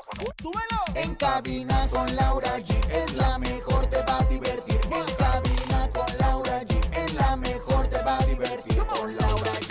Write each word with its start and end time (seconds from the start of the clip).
micrófono. 0.00 0.30
¡Súbelo! 0.40 0.84
En 0.94 1.14
cabina 1.14 1.88
con 1.90 2.16
Laura 2.16 2.58
G 2.58 2.90
es 2.90 3.14
la 3.14 3.38
mejor, 3.38 3.86
te 3.86 4.02
va 4.02 4.18
a 4.18 4.24
divertir. 4.24 4.80
En 4.90 5.14
cabina 5.16 5.90
con 5.92 6.18
Laura 6.18 6.62
G 6.62 6.80
es 6.96 7.14
la 7.14 7.36
mejor, 7.36 7.86
te 7.88 8.02
va 8.02 8.18
a 8.18 8.26
divertir. 8.26 8.78
Con 8.86 9.16
Laura 9.16 9.52
G. 9.52 9.70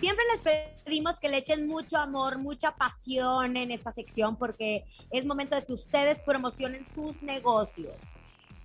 Siempre 0.00 0.24
les 0.30 0.42
pedimos 0.84 1.18
que 1.18 1.30
le 1.30 1.38
echen 1.38 1.66
mucho 1.66 1.96
amor, 1.96 2.36
mucha 2.38 2.76
pasión 2.76 3.56
en 3.56 3.70
esta 3.70 3.92
sección 3.92 4.36
porque 4.36 4.84
es 5.10 5.24
momento 5.24 5.56
de 5.56 5.64
que 5.64 5.72
ustedes 5.72 6.20
promocionen 6.20 6.84
sus 6.84 7.22
negocios. 7.22 8.12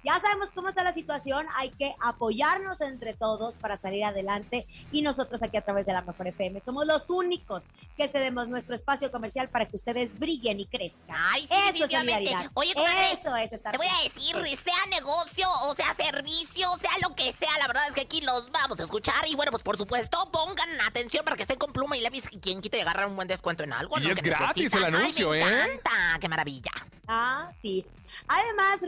Ya 0.03 0.19
sabemos 0.19 0.51
cómo 0.51 0.69
está 0.69 0.83
la 0.83 0.93
situación, 0.93 1.45
hay 1.55 1.69
que 1.71 1.95
apoyarnos 1.99 2.81
entre 2.81 3.13
todos 3.13 3.57
para 3.57 3.77
salir 3.77 4.03
adelante 4.03 4.65
y 4.91 5.01
nosotros 5.01 5.43
aquí 5.43 5.57
a 5.57 5.61
través 5.61 5.85
de 5.85 5.93
la 5.93 6.01
Mejor 6.01 6.27
FM 6.27 6.59
somos 6.59 6.85
los 6.85 7.09
únicos 7.09 7.65
que 7.95 8.07
cedemos 8.07 8.47
nuestro 8.47 8.75
espacio 8.75 9.11
comercial 9.11 9.49
para 9.49 9.67
que 9.67 9.75
ustedes 9.75 10.17
brillen 10.17 10.59
y 10.59 10.65
crezcan. 10.65 11.15
Ay, 11.17 11.41
sí, 11.43 11.47
Eso 11.75 11.85
es 11.85 11.91
solidaridad. 11.91 12.51
Oye, 12.53 12.73
comadre, 12.73 13.11
Eso 13.11 13.35
es 13.35 13.53
estar 13.53 13.71
Te 13.73 13.77
voy 13.77 13.87
a 13.87 14.03
decir, 14.03 14.35
sea 14.57 14.85
negocio, 14.89 15.47
o 15.63 15.75
sea 15.75 15.95
servicio, 15.95 16.69
sea 16.81 16.91
lo 17.07 17.15
que 17.15 17.31
sea, 17.33 17.57
la 17.59 17.67
verdad 17.67 17.83
es 17.87 17.93
que 17.93 18.01
aquí 18.01 18.21
los 18.21 18.51
vamos 18.51 18.79
a 18.79 18.83
escuchar. 18.83 19.27
Y 19.27 19.35
bueno, 19.35 19.51
pues 19.51 19.63
por 19.63 19.77
supuesto, 19.77 20.29
pongan 20.31 20.81
atención 20.81 21.23
para 21.23 21.35
que 21.35 21.43
estén 21.43 21.57
con 21.57 21.71
pluma 21.73 21.97
y 21.97 22.01
lápiz. 22.01 22.25
Y 22.31 22.39
quien 22.39 22.61
quite 22.61 22.77
y 22.77 22.81
agarrar 22.81 23.07
un 23.07 23.15
buen 23.15 23.27
descuento 23.27 23.63
en 23.63 23.73
algo. 23.73 23.99
Y 23.99 24.09
es 24.09 24.21
que 24.21 24.29
gratis 24.29 24.73
el 24.73 24.85
anuncio, 24.85 25.31
Ay, 25.31 25.43
me 25.43 25.49
¿eh? 25.49 25.63
encanta, 25.63 26.19
qué 26.19 26.29
maravilla. 26.29 26.71
Ah, 27.07 27.49
sí. 27.61 27.85
Además, 28.27 28.81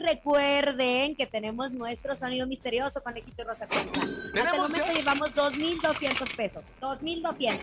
que 1.16 1.28
tenemos 1.28 1.72
nuestro 1.72 2.16
sonido 2.16 2.48
misterioso, 2.48 3.04
conejito 3.04 3.42
y 3.42 3.46
rosa 3.46 3.68
concha. 3.68 4.00
Hasta 4.02 4.52
el 4.56 4.58
momento 4.62 4.86
ya- 4.88 4.94
llevamos 4.94 5.36
2.200 5.36 6.36
pesos. 6.36 6.64
2.200. 6.80 7.60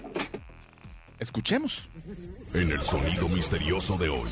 Escuchemos. 1.18 1.88
En 2.54 2.70
el 2.70 2.82
sonido 2.82 3.28
misterioso 3.28 3.96
de 3.96 4.08
hoy. 4.10 4.28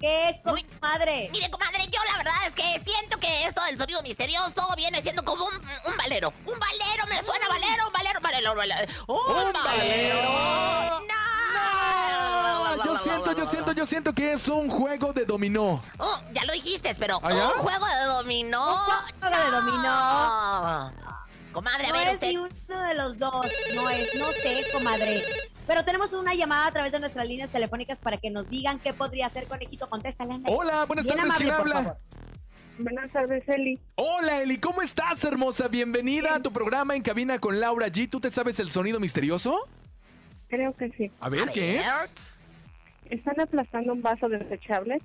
¿Qué 0.00 0.28
es, 0.30 0.36
Uy. 0.44 0.64
comadre? 0.64 1.30
La 2.10 2.16
verdad 2.18 2.34
es 2.46 2.54
que 2.54 2.82
siento 2.90 3.18
que 3.18 3.44
esto 3.46 3.62
del 3.64 3.78
sonido 3.78 4.02
misterioso 4.02 4.52
viene 4.76 5.00
siendo 5.02 5.24
como 5.24 5.44
un, 5.46 5.54
un 5.54 5.96
valero. 5.96 6.32
Un 6.44 6.58
valero, 6.58 7.06
me 7.08 7.22
suena 7.24 7.48
valero, 7.48 7.86
un 7.86 7.92
valero, 7.92 8.18
un 8.18 8.22
valero, 8.22 8.50
un 8.52 8.56
valero. 8.58 8.92
¡Un, 9.06 9.46
¿Un 9.46 9.52
valero? 9.52 11.00
¡No! 11.08 12.84
Yo 12.84 12.98
siento, 12.98 13.32
yo 13.32 13.48
siento, 13.48 13.72
yo 13.72 13.86
siento 13.86 14.12
que 14.12 14.32
es 14.32 14.48
un 14.48 14.68
juego 14.68 15.12
de 15.12 15.24
dominó. 15.24 15.82
Oh, 15.98 16.18
ya 16.32 16.44
lo 16.44 16.52
dijiste, 16.52 16.94
pero 16.96 17.20
¿Ah, 17.22 17.52
un 17.56 17.62
juego 17.62 17.86
de 17.86 18.04
dominó. 18.06 18.68
Un 18.74 18.78
juego 19.20 19.36
de 19.44 19.50
dominó. 19.50 20.92
Comadre, 21.52 21.84
a 21.86 21.88
No 21.88 21.94
ver, 21.94 22.08
es 22.08 22.14
usted. 22.14 22.28
ni 22.28 22.36
uno 22.38 22.82
de 22.88 22.94
los 22.94 23.18
dos. 23.18 23.46
No 23.74 23.90
es, 23.90 24.14
no 24.14 24.32
sé, 24.32 24.64
comadre. 24.72 25.22
Pero 25.66 25.84
tenemos 25.84 26.12
una 26.12 26.34
llamada 26.34 26.66
a 26.66 26.72
través 26.72 26.92
de 26.92 27.00
nuestras 27.00 27.26
líneas 27.26 27.50
telefónicas 27.50 28.00
para 28.00 28.16
que 28.16 28.30
nos 28.30 28.48
digan 28.48 28.78
qué 28.80 28.92
podría 28.92 29.26
hacer, 29.26 29.46
conejito. 29.46 29.88
Contéstale, 29.88 30.32
ándale. 30.34 30.54
Hola, 30.56 30.84
buenas 30.86 31.04
Bien 31.06 31.16
tardes, 31.16 31.30
amable, 31.36 31.44
¿quién 31.46 31.54
habla? 31.60 31.74
favor. 31.82 31.96
Buenas 32.78 33.12
tardes, 33.12 33.44
Eli. 33.48 33.78
Hola 33.96 34.42
Eli, 34.42 34.58
¿cómo 34.58 34.82
estás, 34.82 35.22
hermosa? 35.24 35.68
Bienvenida 35.68 36.34
a 36.34 36.40
tu 36.42 36.52
programa 36.52 36.96
en 36.96 37.02
cabina 37.02 37.38
con 37.38 37.60
Laura 37.60 37.86
G. 37.88 38.08
¿Tú 38.10 38.18
te 38.18 38.30
sabes 38.30 38.58
el 38.58 38.70
sonido 38.70 38.98
misterioso? 38.98 39.56
Creo 40.48 40.74
que 40.76 40.90
sí. 40.96 41.10
A 41.20 41.28
ver, 41.28 41.48
A 41.48 41.52
¿qué 41.52 41.76
es? 41.76 41.86
¿Están 43.12 43.38
aplastando 43.40 43.92
un 43.92 44.00
vaso 44.00 44.26
desechable? 44.26 44.98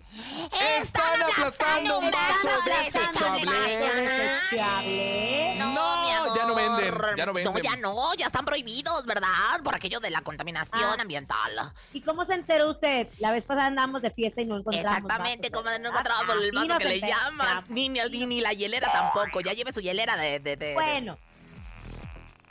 Están 0.80 1.21
aplastando 1.24 2.00
un 2.00 2.09
vaso 2.09 2.48
Están 2.48 2.62
aplastando 2.62 3.27
un 3.27 3.33
desechable. 3.33 3.80
vaso 3.80 3.95
desechable. 3.98 5.56
No, 5.57 6.01
mi 6.04 6.12
amor. 6.13 6.38
ya 6.38 6.45
no 6.45 6.56
venden, 6.56 6.95
ya 7.18 7.25
no 7.25 7.33
venden. 7.33 7.54
No, 7.54 7.59
ya 7.59 7.75
no, 7.75 8.13
ya 8.15 8.27
están 8.27 8.45
prohibidos, 8.45 9.06
¿verdad? 9.06 9.62
Por 9.62 9.75
aquello 9.75 10.00
de 10.00 10.09
la 10.09 10.21
contaminación 10.21 10.81
Ah. 10.98 11.01
ambiental. 11.01 11.74
¿Y 11.92 12.00
cómo 12.00 12.24
se 12.24 12.36
enteró 12.36 12.69
usted? 12.69 13.09
La 13.19 13.33
vez 13.33 13.44
pasada 13.44 13.68
andamos 13.68 14.01
de 14.01 14.12
fiesta 14.12 14.39
y 14.42 14.45
no 14.45 14.57
encontramos 14.57 14.89
Exactamente, 14.89 15.50
vasos, 15.50 15.63
como 15.65 15.77
no 15.77 15.89
encontrábamos 15.89 16.36
el 16.44 16.51
vaso 16.54 16.77
que 16.77 16.86
le 16.86 17.00
llaman. 17.01 17.65
Ni, 17.68 17.89
ni, 17.89 18.25
ni 18.25 18.39
la 18.39 18.54
hielera 18.54 18.89
tampoco. 18.89 19.42
Ya 19.42 19.51
lleve 19.51 19.74
su 19.74 19.81
hielera 19.81 20.15
de... 20.15 20.39
de, 20.39 20.56
de- 20.56 20.68
de- 20.68 20.74
Bueno, 20.75 21.18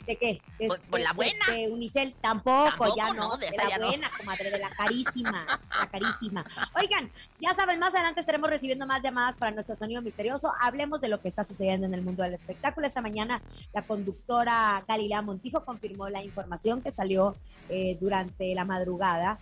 ¿De 0.07 0.15
qué? 0.15 0.41
De, 0.57 0.67
Pues- 0.67 0.81
pues 0.89 1.01
de- 1.01 1.07
la 1.07 1.13
buena. 1.13 1.45
De, 1.51 1.69
Unicel 1.69 2.15
tampoco, 2.21 2.69
Tampoco, 2.69 2.95
ya 2.95 3.13
no, 3.13 3.29
no. 3.29 3.37
de 3.37 3.47
ya 3.55 3.67
la 3.69 3.77
no. 3.77 3.87
buena, 3.87 4.09
comadre, 4.17 4.49
de 4.51 4.57
la 4.59 4.69
carísima. 4.69 5.45
la 5.79 5.87
carísima. 5.89 6.45
Oigan, 6.79 7.11
ya 7.41 7.53
saben, 7.53 7.77
más 7.79 7.93
adelante 7.93 8.21
estaremos 8.21 8.49
recibiendo 8.49 8.85
más 8.87 9.03
llamadas 9.03 9.35
para 9.35 9.51
nuestro 9.51 9.75
sonido 9.75 10.01
misterioso. 10.01 10.53
Hablemos 10.61 11.01
de 11.01 11.09
lo 11.09 11.21
que 11.21 11.27
está 11.27 11.43
sucediendo 11.43 11.85
en 11.87 11.93
el 11.93 12.01
mundo 12.01 12.23
del 12.23 12.33
espectáculo. 12.33 12.87
Esta 12.87 13.01
mañana 13.01 13.41
la 13.73 13.81
conductora 13.81 14.83
Galilea 14.87 15.21
Montijo 15.21 15.65
confirmó 15.65 16.09
la 16.09 16.23
información 16.23 16.81
que 16.81 16.89
salió 16.91 17.35
eh, 17.69 17.97
durante 17.99 18.55
la 18.55 18.63
madrugada 18.63 19.39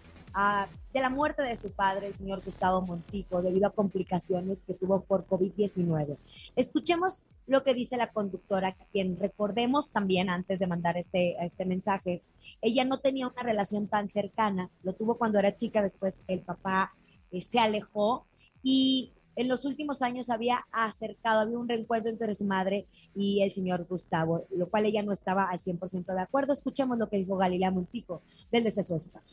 de 0.94 1.00
la 1.00 1.10
muerte 1.10 1.44
de 1.44 1.56
su 1.56 1.72
padre, 1.72 2.08
el 2.08 2.14
señor 2.14 2.44
Gustavo 2.44 2.82
Montijo, 2.82 3.42
debido 3.42 3.68
a 3.68 3.72
complicaciones 3.72 4.66
que 4.66 4.74
tuvo 4.74 5.02
por 5.02 5.26
COVID-19. 5.28 6.18
Escuchemos 6.58 7.24
lo 7.48 7.64
que 7.64 7.74
dice 7.74 7.96
la 7.96 8.12
conductora, 8.12 8.76
quien 8.92 9.18
recordemos 9.18 9.92
también 9.92 10.30
antes 10.30 10.60
de 10.60 10.68
mandar 10.68 10.98
este, 10.98 11.38
este 11.44 11.64
mensaje, 11.64 12.22
ella 12.62 12.84
no 12.84 13.00
tenía 13.00 13.28
una 13.28 13.44
relación 13.44 13.88
tan 13.88 14.10
cercana, 14.10 14.70
lo 14.84 14.94
tuvo 14.94 15.18
cuando 15.18 15.40
era 15.40 15.56
chica, 15.56 15.82
después 15.82 16.24
el 16.28 16.42
papá 16.42 16.94
eh, 17.32 17.42
se 17.42 17.60
alejó 17.60 18.26
y 18.62 19.14
en 19.38 19.48
los 19.48 19.64
últimos 19.64 20.02
años 20.02 20.30
había 20.30 20.66
acercado, 20.72 21.42
había 21.42 21.60
un 21.60 21.70
reencuentro 21.70 22.10
entre 22.10 22.34
su 22.34 22.46
madre 22.46 22.88
y 23.14 23.42
el 23.42 23.52
señor 23.52 23.86
Gustavo, 23.86 24.48
lo 24.50 24.70
cual 24.70 24.86
ella 24.86 25.04
no 25.04 25.12
estaba 25.12 25.46
al 25.50 25.60
100% 25.60 26.14
de 26.14 26.22
acuerdo. 26.22 26.54
Escuchemos 26.54 26.98
lo 26.98 27.10
que 27.10 27.18
dijo 27.18 27.36
Galilea 27.36 27.72
Montijo 27.72 28.22
del 28.52 28.64
deceso 28.64 28.94
de 28.94 29.00
su 29.02 29.12
padre. 29.12 29.28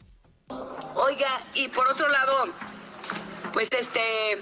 Oiga, 0.95 1.43
y 1.55 1.69
por 1.69 1.89
otro 1.89 2.09
lado, 2.09 2.49
pues 3.53 3.69
este, 3.73 4.33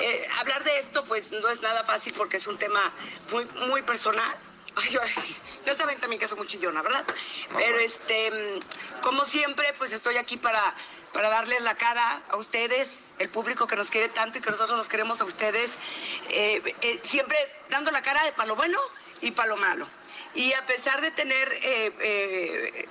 eh, 0.00 0.28
hablar 0.38 0.62
de 0.64 0.78
esto 0.78 1.04
pues 1.04 1.30
no 1.32 1.48
es 1.48 1.60
nada 1.62 1.84
fácil 1.84 2.12
porque 2.16 2.36
es 2.36 2.46
un 2.46 2.58
tema 2.58 2.92
muy, 3.30 3.44
muy 3.68 3.82
personal. 3.82 4.36
Ay, 4.78 4.94
ay, 5.00 5.36
ya 5.64 5.74
saben 5.74 5.98
también 6.00 6.20
que 6.20 6.28
soy 6.28 6.36
muy 6.36 6.46
chillona, 6.46 6.82
¿verdad? 6.82 7.02
Pero 7.56 7.78
este, 7.78 8.30
mm, 8.30 9.00
como 9.00 9.24
siempre, 9.24 9.72
pues 9.78 9.90
estoy 9.94 10.18
aquí 10.18 10.36
para, 10.36 10.74
para 11.14 11.30
darles 11.30 11.62
la 11.62 11.76
cara 11.76 12.22
a 12.28 12.36
ustedes, 12.36 13.14
el 13.18 13.30
público 13.30 13.66
que 13.66 13.74
nos 13.74 13.90
quiere 13.90 14.10
tanto 14.10 14.36
y 14.36 14.42
que 14.42 14.50
nosotros 14.50 14.76
nos 14.76 14.90
queremos 14.90 15.18
a 15.22 15.24
ustedes, 15.24 15.70
eh, 16.28 16.74
eh, 16.82 17.00
siempre 17.04 17.38
dando 17.70 17.90
la 17.90 18.02
cara 18.02 18.20
para 18.36 18.48
lo 18.48 18.56
bueno 18.56 18.78
y 19.22 19.30
para 19.30 19.48
lo 19.48 19.56
malo. 19.56 19.88
Y 20.34 20.52
a 20.52 20.66
pesar 20.66 21.00
de 21.00 21.10
tener, 21.10 21.48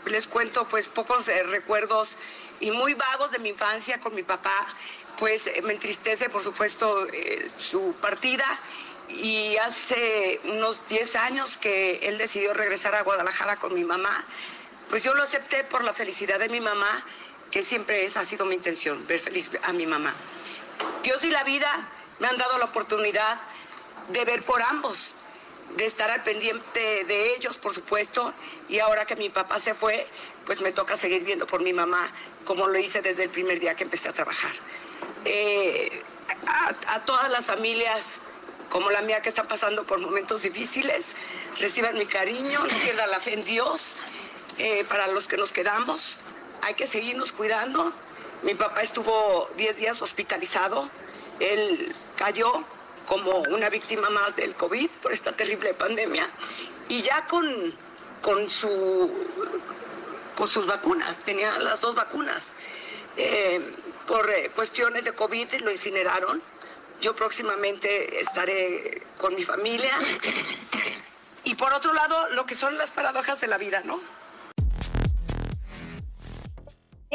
les 0.06 0.28
cuento, 0.28 0.68
pues 0.68 0.88
pocos 0.88 1.28
recuerdos 1.28 2.18
y 2.60 2.72
muy 2.72 2.94
vagos 2.94 3.32
de 3.32 3.40
mi 3.40 3.50
infancia 3.50 4.00
con 4.00 4.16
mi 4.16 4.24
papá, 4.24 4.68
pues 5.18 5.48
eh, 5.48 5.62
me 5.64 5.74
entristece, 5.74 6.30
por 6.30 6.42
supuesto, 6.42 7.08
eh, 7.12 7.52
su 7.58 7.94
partida. 8.02 8.60
Y 9.08 9.56
hace 9.58 10.40
unos 10.46 10.82
10 10.88 11.16
años 11.16 11.58
que 11.58 11.98
él 11.98 12.18
decidió 12.18 12.54
regresar 12.54 12.96
a 12.96 13.04
Guadalajara 13.04 13.58
con 13.58 13.74
mi 13.74 13.84
mamá, 13.84 14.26
pues 14.90 15.04
yo 15.04 15.14
lo 15.14 15.24
acepté 15.24 15.64
por 15.64 15.84
la 15.84 15.94
felicidad 15.94 16.40
de 16.40 16.50
mi 16.50 16.60
mamá, 16.60 17.06
que 17.52 17.62
siempre 17.62 18.04
esa 18.04 18.22
ha 18.22 18.26
sido 18.26 18.46
mi 18.46 18.56
intención, 18.56 19.06
ver 19.08 19.20
feliz 19.20 19.52
a 19.62 19.74
mi 19.74 19.86
mamá. 19.86 20.16
Dios 21.04 21.24
y 21.24 21.30
la 21.30 21.44
vida 21.44 21.88
me 22.20 22.28
han 22.28 22.38
dado 22.38 22.58
la 22.58 22.66
oportunidad 22.66 23.40
de 24.10 24.26
ver 24.26 24.44
por 24.44 24.62
ambos, 24.62 25.16
de 25.76 25.86
estar 25.86 26.10
al 26.10 26.24
pendiente 26.24 27.04
de 27.06 27.36
ellos, 27.36 27.58
por 27.58 27.74
supuesto, 27.74 28.34
y 28.70 28.80
ahora 28.80 29.06
que 29.06 29.16
mi 29.16 29.30
papá 29.30 29.60
se 29.60 29.74
fue, 29.74 30.08
pues 30.46 30.62
me 30.62 30.72
toca 30.72 30.96
seguir 30.96 31.24
viendo 31.24 31.46
por 31.48 31.62
mi 31.62 31.74
mamá, 31.74 32.12
como 32.46 32.68
lo 32.68 32.78
hice 32.80 33.02
desde 33.02 33.24
el 33.24 33.30
primer 33.30 33.60
día 33.60 33.76
que 33.76 33.84
empecé 33.84 34.10
a 34.10 34.14
trabajar. 34.14 34.52
Eh, 35.26 36.02
a, 36.48 37.06
todas 37.06 37.30
las 37.30 37.46
familias 37.46 38.20
como 38.70 38.90
la 38.90 39.02
mía 39.02 39.22
que 39.22 39.30
están 39.30 39.48
pasando 39.48 39.84
por 39.84 40.00
momentos 40.00 40.42
difíciles, 40.42 41.06
reciban 41.60 41.98
mi 41.98 42.06
cariño, 42.06 42.60
no 42.60 42.80
pierdan 42.80 43.12
la 43.12 43.20
fe 43.20 43.34
en 43.34 43.46
Dios, 43.46 43.96
eh, 44.58 44.84
para 44.86 45.08
los 45.08 45.28
que 45.28 45.38
nos 45.38 45.52
quedamos, 45.52 46.18
hay 46.62 46.74
que 46.74 46.88
seguirnos 46.88 47.32
cuidando. 47.32 47.94
Mi 48.42 48.54
papá 48.54 48.82
estuvo 48.82 49.50
10 49.56 49.78
días 49.78 50.02
hospitalizado, 50.02 50.90
él 51.40 51.96
cayó 52.18 52.64
como 53.06 53.40
una 53.50 53.70
víctima 53.70 54.10
más 54.10 54.36
del 54.36 54.56
COVID 54.56 54.90
por 55.02 55.14
esta 55.14 55.32
terrible 55.32 55.74
pandemia 55.74 56.30
y 56.90 57.02
ya 57.02 57.26
con, 57.26 57.74
con, 58.22 58.50
su, 58.50 59.12
con 60.36 60.48
sus 60.48 60.66
vacunas, 60.66 61.18
tenía 61.26 61.58
las 61.60 61.82
dos 61.82 61.96
vacunas. 61.96 62.48
Eh, 63.18 63.62
por 64.08 64.30
eh, 64.30 64.52
cuestiones 64.54 65.04
de 65.04 65.14
COVID 65.14 65.62
lo 65.62 65.72
incineraron. 65.72 66.42
Yo 67.02 67.16
próximamente 67.16 68.22
estaré 68.22 69.04
con 69.18 69.36
mi 69.36 69.44
familia. 69.44 69.98
Y 71.44 71.56
por 71.56 71.74
otro 71.74 71.94
lado, 71.94 72.30
lo 72.32 72.46
que 72.46 72.56
son 72.56 72.78
las 72.78 72.92
paradojas 72.92 73.40
de 73.42 73.48
la 73.48 73.58
vida, 73.58 73.82
¿no? 73.84 74.00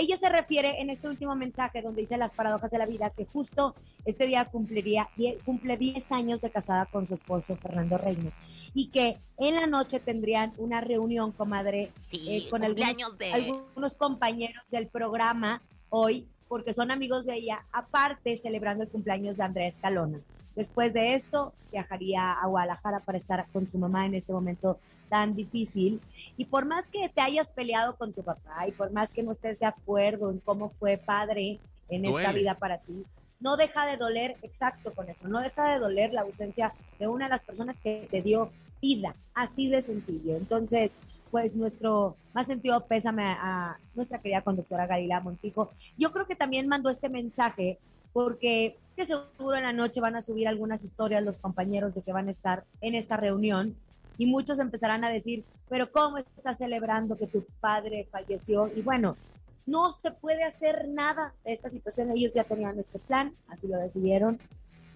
Ella 0.00 0.16
se 0.16 0.30
refiere 0.30 0.80
en 0.80 0.88
este 0.88 1.08
último 1.08 1.36
mensaje 1.36 1.82
donde 1.82 2.00
dice 2.00 2.16
las 2.16 2.32
paradojas 2.32 2.70
de 2.70 2.78
la 2.78 2.86
vida 2.86 3.10
que 3.10 3.26
justo 3.26 3.74
este 4.06 4.26
día 4.26 4.46
cumpliría, 4.46 5.10
cumple 5.44 5.76
10 5.76 6.12
años 6.12 6.40
de 6.40 6.48
casada 6.48 6.86
con 6.86 7.06
su 7.06 7.12
esposo 7.12 7.54
Fernando 7.56 7.98
Reino 7.98 8.32
y 8.72 8.86
que 8.86 9.18
en 9.36 9.56
la 9.56 9.66
noche 9.66 10.00
tendrían 10.00 10.54
una 10.56 10.80
reunión, 10.80 11.32
comadre, 11.32 11.92
Sí, 12.10 12.24
eh, 12.26 12.48
con 12.48 12.64
algunos, 12.64 13.18
de... 13.18 13.30
algunos 13.30 13.94
compañeros 13.94 14.64
del 14.70 14.86
programa 14.86 15.60
hoy, 15.90 16.26
porque 16.48 16.72
son 16.72 16.90
amigos 16.90 17.26
de 17.26 17.34
ella, 17.34 17.66
aparte 17.70 18.38
celebrando 18.38 18.84
el 18.84 18.88
cumpleaños 18.88 19.36
de 19.36 19.44
Andrea 19.44 19.68
Escalona. 19.68 20.20
Después 20.56 20.92
de 20.92 21.14
esto, 21.14 21.52
viajaría 21.70 22.32
a 22.32 22.46
Guadalajara 22.46 23.00
para 23.00 23.18
estar 23.18 23.46
con 23.52 23.68
su 23.68 23.78
mamá 23.78 24.06
en 24.06 24.14
este 24.14 24.32
momento 24.32 24.78
tan 25.08 25.34
difícil. 25.34 26.00
Y 26.36 26.46
por 26.46 26.66
más 26.66 26.90
que 26.90 27.08
te 27.08 27.20
hayas 27.20 27.50
peleado 27.50 27.96
con 27.96 28.12
tu 28.12 28.22
papá 28.22 28.66
y 28.66 28.72
por 28.72 28.92
más 28.92 29.12
que 29.12 29.22
no 29.22 29.32
estés 29.32 29.58
de 29.58 29.66
acuerdo 29.66 30.30
en 30.30 30.38
cómo 30.38 30.68
fue 30.70 30.98
padre 30.98 31.60
en 31.88 32.04
esta 32.04 32.32
vida 32.32 32.54
para 32.54 32.78
ti, 32.78 33.04
no 33.40 33.56
deja 33.56 33.86
de 33.86 33.96
doler, 33.96 34.36
exacto 34.42 34.92
con 34.92 35.08
eso, 35.08 35.26
no 35.26 35.40
deja 35.40 35.72
de 35.72 35.78
doler 35.78 36.12
la 36.12 36.22
ausencia 36.22 36.74
de 36.98 37.08
una 37.08 37.24
de 37.24 37.30
las 37.30 37.42
personas 37.42 37.80
que 37.80 38.06
te 38.10 38.20
dio 38.20 38.50
vida, 38.82 39.16
así 39.34 39.68
de 39.68 39.80
sencillo. 39.80 40.36
Entonces, 40.36 40.96
pues 41.30 41.54
nuestro 41.54 42.16
más 42.34 42.46
sentido 42.46 42.86
pésame 42.86 43.24
a, 43.24 43.38
a 43.40 43.80
nuestra 43.94 44.20
querida 44.20 44.42
conductora 44.42 44.86
Galila 44.86 45.20
Montijo. 45.20 45.70
Yo 45.96 46.12
creo 46.12 46.26
que 46.26 46.36
también 46.36 46.68
mandó 46.68 46.90
este 46.90 47.08
mensaje 47.08 47.78
porque 48.12 48.76
que 48.96 49.04
seguro 49.04 49.56
en 49.56 49.62
la 49.62 49.72
noche 49.72 50.00
van 50.00 50.16
a 50.16 50.20
subir 50.22 50.46
algunas 50.48 50.82
historias 50.84 51.22
los 51.22 51.38
compañeros 51.38 51.94
de 51.94 52.02
que 52.02 52.12
van 52.12 52.28
a 52.28 52.30
estar 52.30 52.64
en 52.80 52.94
esta 52.94 53.16
reunión 53.16 53.74
y 54.18 54.26
muchos 54.26 54.58
empezarán 54.58 55.04
a 55.04 55.10
decir, 55.10 55.44
pero 55.68 55.90
¿cómo 55.90 56.18
estás 56.18 56.58
celebrando 56.58 57.16
que 57.16 57.26
tu 57.26 57.44
padre 57.60 58.06
falleció? 58.10 58.70
Y 58.76 58.82
bueno, 58.82 59.16
no 59.64 59.90
se 59.92 60.10
puede 60.10 60.42
hacer 60.44 60.88
nada 60.88 61.32
de 61.44 61.52
esta 61.52 61.70
situación. 61.70 62.10
Ellos 62.10 62.32
ya 62.32 62.44
tenían 62.44 62.78
este 62.78 62.98
plan, 62.98 63.32
así 63.48 63.68
lo 63.68 63.78
decidieron. 63.78 64.38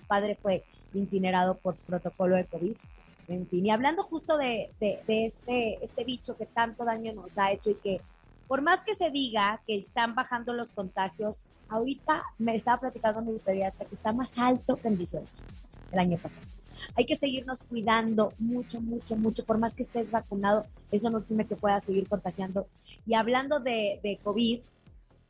Su 0.00 0.06
padre 0.06 0.37
fue 0.43 0.64
incinerado 0.93 1.56
por 1.56 1.76
protocolo 1.76 2.37
de 2.37 2.44
COVID. 2.44 2.76
En 3.28 3.46
fin, 3.46 3.64
y 3.64 3.70
hablando 3.70 4.02
justo 4.02 4.37
de, 4.37 4.70
de- 4.81 5.00
de 5.06 5.25
este, 5.25 5.82
este 5.82 6.05
bicho 6.05 6.37
que 6.37 6.44
tanto 6.44 6.84
daño 6.84 7.14
nos 7.14 7.38
ha 7.38 7.52
hecho 7.52 7.70
y 7.70 7.76
que 7.76 8.00
por 8.46 8.62
más 8.62 8.85
que 8.85 8.94
se 8.94 9.11
diga 9.11 9.61
que 9.67 9.76
están 9.76 10.15
bajando 10.15 10.53
los 10.53 10.72
contagios, 10.72 11.48
ahorita 11.69 12.22
me 12.39 12.55
estaba 12.55 12.81
platicando 12.81 13.22
mi 13.22 13.39
pediatra 13.39 13.86
que 13.86 13.94
está 13.94 14.13
más 14.13 14.39
alto 14.39 14.77
que 14.77 14.89
en 14.89 14.98
diciembre 14.98 15.32
el 15.93 15.98
año 15.98 16.19
pasado. 16.19 16.46
Hay 16.96 17.06
que 17.06 17.15
seguirnos 17.15 17.63
cuidando 17.63 18.32
mucho, 18.39 18.81
mucho, 18.81 19.17
mucho. 19.17 19.44
Por 19.44 19.58
más 19.58 19.77
que 19.77 19.84
estés 19.84 20.10
vacunado, 20.10 20.67
eso 20.91 21.08
no 21.08 21.19
exime 21.19 21.46
que 21.46 21.56
puedas 21.56 21.84
seguir 21.84 22.08
contagiando. 22.08 22.67
Y 23.06 23.15
hablando 23.15 23.60
de, 23.60 24.01
de 24.03 24.19
COVID, 24.22 24.60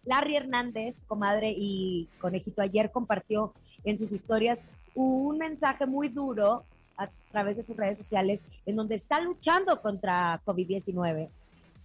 Larry 0.04 0.36
Hernández, 0.36 1.02
comadre 1.06 1.54
y 1.56 2.08
conejito, 2.18 2.62
ayer 2.62 2.90
compartió 2.90 3.52
en 3.84 3.98
sus 3.98 4.12
historias 4.12 4.64
un 4.94 5.38
mensaje 5.38 5.86
muy 5.86 6.08
duro 6.08 6.64
a 6.96 7.10
través 7.30 7.56
de 7.56 7.62
sus 7.62 7.76
redes 7.76 7.98
sociales 7.98 8.46
en 8.66 8.76
donde 8.76 8.94
está 8.94 9.20
luchando 9.20 9.80
contra 9.82 10.40
COVID-19 10.44 11.28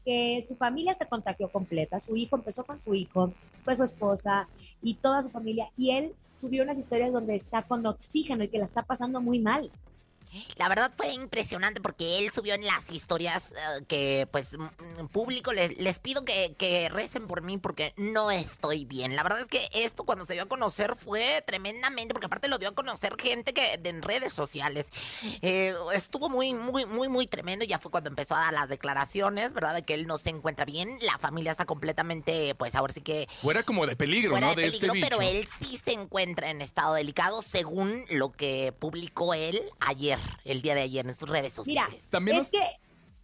que 0.09 0.41
su 0.41 0.55
familia 0.55 0.95
se 0.95 1.05
contagió 1.05 1.51
completa, 1.51 1.99
su 1.99 2.15
hijo 2.15 2.35
empezó 2.35 2.65
con 2.65 2.81
su 2.81 2.95
hijo, 2.95 3.31
fue 3.63 3.75
su 3.75 3.83
esposa 3.83 4.49
y 4.81 4.95
toda 4.95 5.21
su 5.21 5.29
familia, 5.29 5.69
y 5.77 5.91
él 5.91 6.15
subió 6.33 6.63
unas 6.63 6.79
historias 6.79 7.13
donde 7.13 7.35
está 7.35 7.61
con 7.61 7.85
oxígeno 7.85 8.43
y 8.43 8.47
que 8.47 8.57
la 8.57 8.63
está 8.63 8.81
pasando 8.81 9.21
muy 9.21 9.37
mal. 9.37 9.69
La 10.57 10.69
verdad 10.69 10.91
fue 10.95 11.13
impresionante 11.13 11.81
porque 11.81 12.19
él 12.19 12.31
subió 12.33 12.53
en 12.53 12.65
las 12.65 12.89
historias 12.91 13.51
eh, 13.53 13.83
que, 13.87 14.27
pues, 14.31 14.55
público, 15.11 15.53
les, 15.53 15.77
les 15.77 15.99
pido 15.99 16.25
que, 16.25 16.55
que 16.57 16.89
recen 16.89 17.27
por 17.27 17.41
mí 17.41 17.57
porque 17.57 17.93
no 17.97 18.29
estoy 18.31 18.85
bien. 18.85 19.15
La 19.15 19.23
verdad 19.23 19.39
es 19.41 19.47
que 19.47 19.69
esto 19.73 20.03
cuando 20.03 20.25
se 20.25 20.33
dio 20.33 20.43
a 20.43 20.47
conocer 20.47 20.95
fue 20.95 21.43
tremendamente, 21.45 22.13
porque 22.13 22.27
aparte 22.27 22.47
lo 22.47 22.57
dio 22.57 22.69
a 22.69 22.75
conocer 22.75 23.15
gente 23.19 23.53
que 23.53 23.77
de- 23.77 23.89
en 23.89 24.01
redes 24.03 24.33
sociales. 24.33 24.85
Eh, 25.41 25.73
estuvo 25.93 26.29
muy, 26.29 26.53
muy, 26.53 26.85
muy, 26.85 27.07
muy 27.07 27.25
tremendo. 27.25 27.65
Ya 27.65 27.79
fue 27.79 27.89
cuando 27.91 28.09
empezó 28.09 28.35
a 28.35 28.39
dar 28.41 28.53
las 28.53 28.69
declaraciones, 28.69 29.53
¿verdad? 29.53 29.73
De 29.73 29.83
que 29.83 29.95
él 29.95 30.05
no 30.05 30.17
se 30.19 30.29
encuentra 30.29 30.63
bien. 30.65 30.97
La 31.01 31.17
familia 31.17 31.51
está 31.51 31.65
completamente, 31.65 32.53
pues, 32.55 32.75
ahora 32.75 32.93
sí 32.93 33.01
que 33.01 33.27
Fuera 33.41 33.63
como 33.63 33.87
de 33.87 33.95
peligro, 33.95 34.31
fuera 34.31 34.47
¿no? 34.47 34.55
de 34.55 34.63
De 34.63 34.67
peligro, 34.71 34.87
este 34.93 34.95
bicho. 34.97 35.07
pero 35.17 35.21
él 35.27 35.47
sí 35.59 35.81
se 35.83 35.93
encuentra 35.93 36.51
en 36.51 36.61
estado 36.61 36.93
delicado 36.93 37.41
según 37.41 38.05
lo 38.09 38.31
que 38.31 38.73
publicó 38.77 39.33
él 39.33 39.61
ayer, 39.79 40.18
el 40.43 40.61
día 40.61 40.75
de 40.75 40.81
ayer 40.81 41.07
en 41.07 41.15
sus 41.15 41.29
redes 41.29 41.53
Mira. 41.65 41.87
También 42.09 42.37
es 42.41 42.49
que 42.49 42.61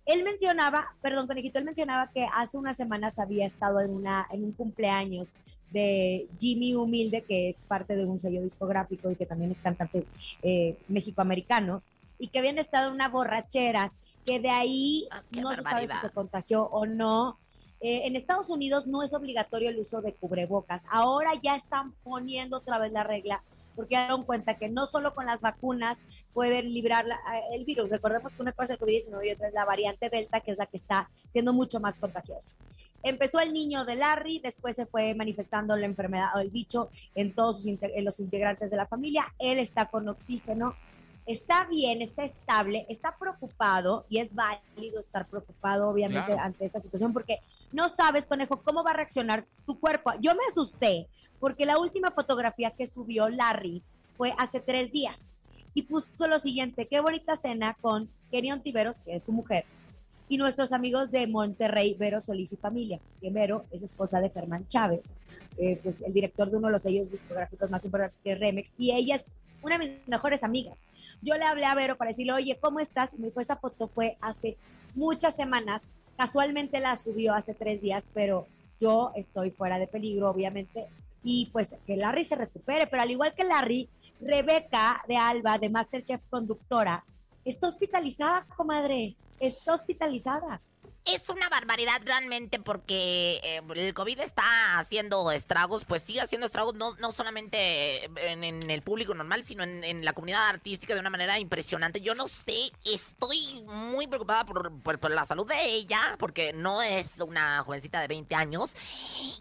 Él 0.05 0.23
mencionaba, 0.23 0.93
perdón, 1.01 1.27
conejito, 1.27 1.59
él 1.59 1.65
mencionaba 1.65 2.11
que 2.11 2.27
hace 2.33 2.57
unas 2.57 2.77
semanas 2.77 3.19
había 3.19 3.45
estado 3.45 3.81
en, 3.81 3.91
una, 3.91 4.27
en 4.31 4.43
un 4.43 4.51
cumpleaños 4.51 5.35
de 5.71 6.27
Jimmy 6.39 6.75
Humilde, 6.75 7.23
que 7.23 7.49
es 7.49 7.63
parte 7.63 7.95
de 7.95 8.05
un 8.05 8.19
sello 8.19 8.41
discográfico 8.41 9.11
y 9.11 9.15
que 9.15 9.25
también 9.25 9.51
es 9.51 9.61
cantante 9.61 10.05
eh, 10.43 10.77
mexicoamericano, 10.87 11.81
y 12.17 12.27
que 12.27 12.39
habían 12.39 12.57
estado 12.57 12.87
en 12.87 12.93
una 12.93 13.09
borrachera, 13.09 13.91
que 14.25 14.39
de 14.39 14.49
ahí 14.49 15.07
Ah, 15.11 15.21
no 15.31 15.55
se 15.55 15.61
sabe 15.61 15.87
si 15.87 15.97
se 15.97 16.09
contagió 16.09 16.63
o 16.63 16.85
no. 16.85 17.37
Eh, 17.81 18.07
en 18.07 18.15
Estados 18.15 18.49
Unidos 18.49 18.87
no 18.87 19.03
es 19.03 19.13
obligatorio 19.13 19.69
el 19.69 19.77
uso 19.77 20.01
de 20.01 20.13
cubrebocas. 20.13 20.85
Ahora 20.89 21.31
ya 21.41 21.55
están 21.55 21.91
poniendo 22.03 22.57
otra 22.57 22.79
vez 22.79 22.91
la 22.91 23.03
regla 23.03 23.43
porque 23.75 23.97
dieron 23.97 24.23
cuenta 24.23 24.57
que 24.57 24.69
no 24.69 24.85
solo 24.85 25.13
con 25.13 25.25
las 25.25 25.41
vacunas 25.41 26.03
pueden 26.33 26.65
librar 26.73 27.05
la- 27.05 27.15
eh, 27.15 27.43
el 27.55 27.65
virus. 27.65 27.89
Recordemos 27.89 28.33
que 28.33 28.41
una 28.41 28.51
cosa 28.53 28.73
es 28.73 28.79
el 28.81 28.87
COVID-19 28.87 29.27
y 29.27 29.31
otra 29.31 29.47
es 29.47 29.53
la 29.53 29.65
variante 29.65 30.09
Delta, 30.09 30.39
que 30.41 30.51
es 30.51 30.57
la 30.57 30.65
que 30.65 30.77
está 30.77 31.09
siendo 31.29 31.53
mucho 31.53 31.79
más 31.79 31.99
contagiosa. 31.99 32.51
Empezó 33.03 33.39
el 33.39 33.53
niño 33.53 33.85
de 33.85 33.95
Larry, 33.95 34.39
después 34.39 34.75
se 34.75 34.85
fue 34.85 35.13
manifestando 35.13 35.75
la 35.77 35.85
enfermedad 35.85 36.29
o 36.35 36.39
el 36.39 36.49
bicho 36.49 36.89
en 37.13 37.33
todos 37.33 37.61
sus 37.63 37.71
los 38.01 38.19
integrantes 38.19 38.71
de 38.71 38.77
la 38.77 38.87
familia. 38.87 39.25
Él 39.37 39.59
está 39.59 39.85
con 39.87 40.07
oxígeno, 40.09 40.75
está 41.25 41.65
bien, 41.65 42.01
está 42.01 42.23
estable, 42.23 42.85
está 42.89 43.15
preocupado 43.17 44.05
y 44.09 44.19
es 44.19 44.33
válido 44.35 44.99
estar 44.99 45.27
preocupado, 45.27 45.89
obviamente, 45.89 46.27
Claro. 46.27 46.41
ante 46.43 46.65
esta 46.65 46.79
situación, 46.79 47.13
porque 47.13 47.39
no 47.71 47.87
sabes, 47.89 48.27
conejo, 48.27 48.61
cómo 48.61 48.83
va 48.83 48.91
a 48.91 48.95
reaccionar 48.95 49.45
tu 49.65 49.79
cuerpo. 49.79 50.11
Yo 50.19 50.33
me 50.33 50.45
asusté 50.49 51.07
porque 51.39 51.65
la 51.65 51.77
última 51.79 52.11
fotografía 52.11 52.71
que 52.71 52.85
subió 52.87 53.27
Larry 53.29 53.81
fue 54.17 54.33
hace 54.37 54.59
tres 54.59 54.91
días 54.91 55.31
y 55.73 55.81
puso 55.83 56.27
lo 56.27 56.39
siguiente, 56.39 56.87
qué 56.87 56.99
bonita 57.01 57.35
cena 57.35 57.75
con 57.81 58.09
Kenny 58.31 58.51
Ontiveros, 58.51 59.01
que 59.01 59.15
es 59.15 59.23
su 59.23 59.31
mujer, 59.31 59.65
y 60.27 60.37
nuestros 60.37 60.73
amigos 60.73 61.11
de 61.11 61.27
Monterrey, 61.27 61.93
Vero 61.93 62.19
Solís 62.19 62.53
y 62.53 62.57
familia, 62.57 62.99
que 63.21 63.29
Vero 63.29 63.65
es 63.71 63.83
esposa 63.83 64.19
de 64.21 64.29
Germán 64.29 64.67
Chávez, 64.67 65.13
eh, 65.57 65.79
pues 65.83 66.01
el 66.01 66.13
director 66.13 66.49
de 66.49 66.57
uno 66.57 66.67
de 66.67 66.73
los 66.73 66.83
sellos 66.83 67.11
discográficos 67.11 67.69
más 67.69 67.85
importantes 67.85 68.19
que 68.19 68.31
es 68.31 68.39
Remex, 68.39 68.73
y 68.77 68.91
ella 68.91 69.15
es 69.15 69.35
una 69.61 69.77
de 69.77 69.87
mis 69.87 70.07
mejores 70.07 70.43
amigas. 70.43 70.85
Yo 71.21 71.35
le 71.35 71.45
hablé 71.45 71.65
a 71.65 71.75
Vero 71.75 71.97
para 71.97 72.09
decirle, 72.09 72.33
oye, 72.33 72.57
¿cómo 72.59 72.79
estás? 72.79 73.13
Y 73.13 73.17
me 73.17 73.27
dijo, 73.27 73.39
esa 73.39 73.57
foto 73.57 73.87
fue 73.87 74.17
hace 74.21 74.57
muchas 74.95 75.35
semanas, 75.35 75.83
casualmente 76.17 76.79
la 76.79 76.95
subió 76.95 77.33
hace 77.33 77.53
tres 77.53 77.81
días, 77.81 78.07
pero 78.13 78.47
yo 78.79 79.11
estoy 79.15 79.51
fuera 79.51 79.77
de 79.77 79.87
peligro, 79.87 80.29
obviamente, 80.29 80.87
y 81.23 81.47
pues 81.51 81.77
que 81.87 81.97
Larry 81.97 82.23
se 82.23 82.35
recupere, 82.35 82.87
pero 82.87 83.01
al 83.01 83.11
igual 83.11 83.33
que 83.33 83.43
Larry, 83.43 83.89
Rebeca 84.21 85.03
de 85.07 85.17
Alba, 85.17 85.57
de 85.57 85.69
Masterchef 85.69 86.21
conductora, 86.29 87.03
está 87.43 87.67
hospitalizada, 87.67 88.45
comadre, 88.55 89.15
está 89.39 89.73
hospitalizada. 89.73 90.61
Es 91.05 91.29
una 91.29 91.49
barbaridad 91.49 92.01
realmente 92.03 92.59
porque 92.59 93.39
eh, 93.43 93.61
el 93.75 93.93
COVID 93.93 94.19
está 94.21 94.79
haciendo 94.79 95.31
estragos, 95.31 95.85
pues 95.85 96.01
sigue 96.01 96.19
haciendo 96.21 96.47
estragos 96.47 96.73
no, 96.73 96.95
no 96.95 97.11
solamente 97.11 98.05
en, 98.05 98.43
en 98.43 98.69
el 98.71 98.81
público 98.81 99.13
normal, 99.13 99.43
sino 99.43 99.63
en, 99.63 99.83
en 99.83 100.03
la 100.03 100.13
comunidad 100.13 100.47
artística 100.49 100.95
de 100.95 100.99
una 100.99 101.11
manera 101.11 101.37
impresionante. 101.37 102.01
Yo 102.01 102.15
no 102.15 102.27
sé, 102.27 102.71
estoy 102.83 103.61
muy 103.67 104.07
preocupada 104.07 104.45
por, 104.45 104.71
por- 104.81 104.99
por 104.99 105.11
la 105.11 105.25
salud 105.25 105.47
de 105.47 105.63
ella, 105.65 106.15
porque 106.17 106.53
no 106.53 106.81
es 106.81 107.07
una 107.19 107.61
jovencita 107.63 108.01
de 108.01 108.07
20 108.07 108.33
años. 108.33 108.71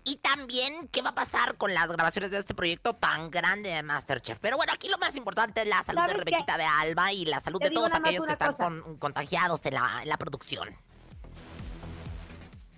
Y 0.05 0.17
también 0.17 0.89
qué 0.89 1.01
va 1.01 1.11
a 1.11 1.15
pasar 1.15 1.57
con 1.57 1.73
las 1.73 1.89
grabaciones 1.89 2.31
de 2.31 2.39
este 2.39 2.55
proyecto 2.55 2.95
tan 2.95 3.31
grande 3.31 3.71
de 3.71 3.83
Masterchef. 3.83 4.39
Pero 4.39 4.57
bueno, 4.59 4.73
aquí 4.75 4.89
lo 4.89 4.99
más 4.99 5.17
importante 5.17 5.63
es 5.63 5.69
la 5.69 5.83
salud 5.83 6.01
de. 6.03 6.09
Rebequita 6.25 6.59
de 6.59 6.65
Alba 6.65 7.13
y 7.15 7.25
la 7.25 7.41
salud 7.41 7.59
Te 7.59 7.71
de 7.71 7.75
todos 7.75 7.91
aquellos 7.91 8.27
que 8.27 8.33
están 8.33 8.83
con- 8.83 8.99
contagiados 8.99 9.61
en 9.65 9.75
la, 9.75 10.01
en 10.03 10.09
la 10.11 10.19
producción. 10.19 10.77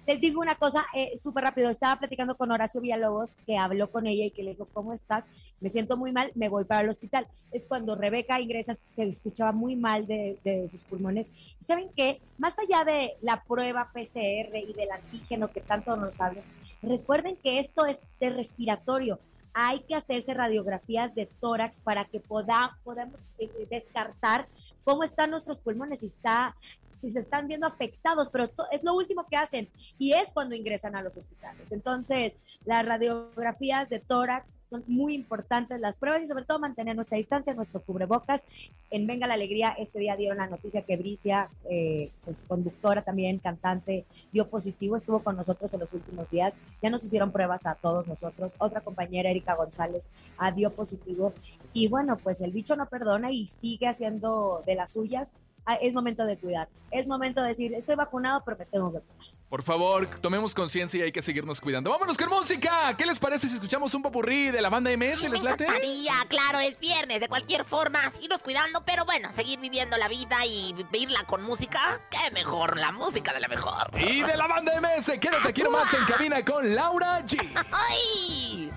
Les 0.06 0.20
digo 0.20 0.40
una 0.40 0.54
cosa 0.54 0.86
eh, 0.94 1.16
súper 1.16 1.42
rápido. 1.42 1.68
Estaba 1.68 1.98
platicando 1.98 2.36
con 2.36 2.52
Horacio 2.52 2.80
Villalobos, 2.80 3.36
que 3.44 3.58
habló 3.58 3.90
con 3.90 4.06
ella 4.06 4.24
y 4.24 4.30
que 4.30 4.44
le 4.44 4.52
dijo, 4.52 4.68
¿cómo 4.72 4.92
estás? 4.92 5.26
Me 5.60 5.68
siento 5.68 5.96
muy 5.96 6.12
mal, 6.12 6.30
me 6.36 6.48
voy 6.48 6.64
para 6.64 6.82
el 6.82 6.88
hospital. 6.88 7.26
Es 7.50 7.66
cuando 7.66 7.96
Rebeca 7.96 8.40
ingresa, 8.40 8.74
se 8.74 9.02
escuchaba 9.02 9.50
muy 9.50 9.74
mal 9.74 10.06
de, 10.06 10.38
de 10.44 10.68
sus 10.68 10.84
pulmones. 10.84 11.32
¿Y 11.60 11.64
saben 11.64 11.90
qué? 11.96 12.20
Más 12.38 12.56
allá 12.58 12.84
de 12.84 13.16
la 13.20 13.42
prueba 13.42 13.90
PCR 13.92 14.56
y 14.56 14.72
del 14.74 14.92
antígeno 14.92 15.50
que 15.50 15.60
tanto 15.60 15.96
nos 15.96 16.20
hablan, 16.20 16.44
recuerden 16.82 17.36
que 17.36 17.58
esto 17.58 17.84
es 17.84 18.04
de 18.20 18.30
respiratorio. 18.30 19.18
Hay 19.58 19.80
que 19.80 19.94
hacerse 19.94 20.34
radiografías 20.34 21.14
de 21.14 21.24
tórax 21.40 21.78
para 21.78 22.04
que 22.04 22.20
poda- 22.20 22.76
podamos 22.84 23.24
descartar 23.70 24.48
cómo 24.84 25.02
están 25.02 25.30
nuestros 25.30 25.58
pulmones, 25.58 26.00
si, 26.00 26.06
está, 26.06 26.54
si 26.94 27.08
se 27.08 27.20
están 27.20 27.48
viendo 27.48 27.66
afectados, 27.66 28.28
pero 28.28 28.50
es 28.70 28.84
lo 28.84 28.94
último 28.94 29.26
que 29.30 29.38
hacen 29.38 29.70
y 29.98 30.12
es 30.12 30.30
cuando 30.30 30.54
ingresan 30.54 30.94
a 30.94 31.00
los 31.02 31.16
hospitales. 31.16 31.72
Entonces, 31.72 32.38
las 32.66 32.84
radiografías 32.84 33.88
de 33.88 33.98
tórax 33.98 34.58
son 34.68 34.84
muy 34.86 35.14
importantes, 35.14 35.80
las 35.80 35.96
pruebas 35.96 36.22
y 36.22 36.26
sobre 36.26 36.44
todo 36.44 36.58
mantener 36.58 36.94
nuestra 36.94 37.16
distancia, 37.16 37.54
nuestro 37.54 37.80
cubrebocas. 37.80 38.44
En 38.90 39.06
Venga 39.06 39.26
la 39.26 39.34
Alegría, 39.34 39.74
este 39.78 40.00
día 40.00 40.16
dieron 40.16 40.36
la 40.36 40.48
noticia 40.48 40.82
que 40.82 40.98
Bricia, 40.98 41.48
eh, 41.70 42.10
pues 42.26 42.42
conductora 42.42 43.00
también, 43.02 43.38
cantante, 43.38 44.04
dio 44.32 44.50
positivo, 44.50 44.96
estuvo 44.96 45.20
con 45.20 45.34
nosotros 45.34 45.72
en 45.72 45.80
los 45.80 45.94
últimos 45.94 46.28
días. 46.28 46.58
Ya 46.82 46.90
nos 46.90 47.04
hicieron 47.04 47.32
pruebas 47.32 47.64
a 47.66 47.74
todos 47.74 48.06
nosotros. 48.06 48.54
Otra 48.58 48.82
compañera, 48.82 49.30
Erika 49.30 49.45
González, 49.54 50.10
dio 50.54 50.72
positivo. 50.72 51.32
Y 51.72 51.88
bueno, 51.88 52.16
pues 52.16 52.40
el 52.40 52.52
bicho 52.52 52.76
no 52.76 52.86
perdona 52.86 53.30
y 53.30 53.46
sigue 53.46 53.86
haciendo 53.86 54.62
de 54.66 54.74
las 54.74 54.92
suyas. 54.92 55.34
Ah, 55.64 55.74
es 55.74 55.94
momento 55.94 56.24
de 56.24 56.38
cuidar. 56.38 56.68
Es 56.90 57.06
momento 57.06 57.42
de 57.42 57.48
decir, 57.48 57.74
estoy 57.74 57.96
vacunado, 57.96 58.42
pero 58.44 58.56
me 58.56 58.66
tengo 58.66 58.92
que 58.92 59.00
cuidar. 59.00 59.35
Por 59.48 59.62
favor, 59.62 60.06
tomemos 60.20 60.54
conciencia 60.54 60.98
y 60.98 61.02
hay 61.02 61.12
que 61.12 61.22
seguirnos 61.22 61.60
cuidando. 61.60 61.90
¡Vámonos 61.90 62.16
con 62.16 62.28
música! 62.28 62.92
¿Qué 62.98 63.06
les 63.06 63.20
parece 63.20 63.48
si 63.48 63.54
escuchamos 63.54 63.94
un 63.94 64.02
popurrí 64.02 64.50
de 64.50 64.60
la 64.60 64.68
banda 64.70 64.90
MS? 64.90 65.22
¿Les 65.30 65.42
late? 65.42 65.64
encantaría, 65.64 66.14
claro, 66.28 66.58
es 66.58 66.76
viernes, 66.80 67.20
de 67.20 67.28
cualquier 67.28 67.64
forma, 67.64 68.00
irnos 68.20 68.40
cuidando, 68.40 68.82
pero 68.84 69.04
bueno, 69.04 69.30
seguir 69.32 69.60
viviendo 69.60 69.96
la 69.98 70.08
vida 70.08 70.44
y 70.44 70.72
vivirla 70.72 71.22
con 71.24 71.42
música, 71.42 72.00
qué 72.10 72.32
mejor, 72.32 72.76
la 72.76 72.90
música 72.90 73.32
de 73.32 73.38
la 73.38 73.46
mejor. 73.46 73.88
Y 73.96 74.22
de 74.22 74.36
la 74.36 74.48
banda 74.48 74.80
MS, 74.80 75.12
quédate, 75.20 75.52
quiero 75.52 75.70
más 75.70 75.94
en 75.94 76.04
cabina 76.04 76.44
con 76.44 76.74
Laura 76.74 77.20
G. 77.24 77.38
¡Ay! 77.70 78.68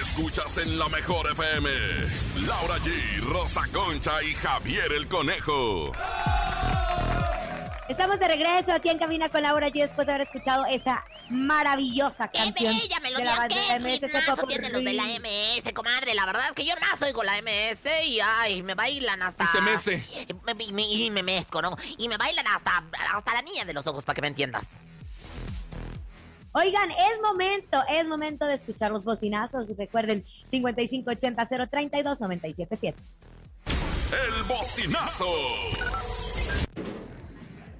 Escuchas 0.00 0.56
en 0.58 0.78
la 0.78 0.88
mejor 0.88 1.30
FM. 1.30 1.68
Laura 2.46 2.78
G, 2.78 3.20
Rosa 3.30 3.62
Concha 3.70 4.22
y 4.22 4.32
Javier 4.32 4.92
el 4.92 5.06
Conejo. 5.08 5.92
Estamos 7.90 8.20
de 8.20 8.28
regreso 8.28 8.72
aquí 8.72 8.88
en 8.88 8.98
Cabina 8.98 9.28
con 9.30 9.42
Laura 9.42 9.66
G 9.66 9.80
después 9.80 10.06
de 10.06 10.12
haber 10.12 10.24
escuchado 10.24 10.64
esa 10.64 11.02
maravillosa 11.28 12.28
¡Qué 12.28 12.38
canción 12.38 12.72
bella 12.72 12.82
de 12.82 12.88
la 12.88 13.00
melodía! 13.00 13.34
banda 13.34 13.48
¡Qué 13.48 13.80
MS. 13.80 14.04
Este 14.04 14.22
tienen 14.46 14.72
los 14.72 14.84
de 14.84 14.92
la 14.92 15.06
MS, 15.06 15.72
comadre! 15.74 16.14
La 16.14 16.24
verdad 16.24 16.44
es 16.46 16.52
que 16.52 16.64
yo 16.64 16.72
más 16.80 17.02
oigo 17.02 17.24
la 17.24 17.42
MS 17.42 17.80
y 18.06 18.20
ay, 18.20 18.62
me 18.62 18.76
bailan 18.76 19.20
hasta... 19.22 19.42
Y 19.42 19.46
se 19.48 19.60
mece. 19.60 20.04
Y 20.28 20.34
me, 20.72 20.84
y 20.84 21.10
me 21.10 21.24
mezco, 21.24 21.60
¿no? 21.60 21.76
Y 21.98 22.08
me 22.08 22.16
bailan 22.16 22.46
hasta, 22.46 22.84
hasta 23.12 23.34
la 23.34 23.42
niña 23.42 23.64
de 23.64 23.74
los 23.74 23.84
ojos, 23.88 24.04
para 24.04 24.14
que 24.14 24.20
me 24.20 24.28
entiendas. 24.28 24.68
Oigan, 26.52 26.92
es 26.92 27.20
momento, 27.20 27.82
es 27.88 28.06
momento 28.06 28.46
de 28.46 28.54
escuchar 28.54 28.92
los 28.92 29.02
bocinazos. 29.02 29.76
Recuerden, 29.76 30.24
5580-032-977. 30.48 32.94
El 34.12 34.42
bocinazo. 34.44 35.26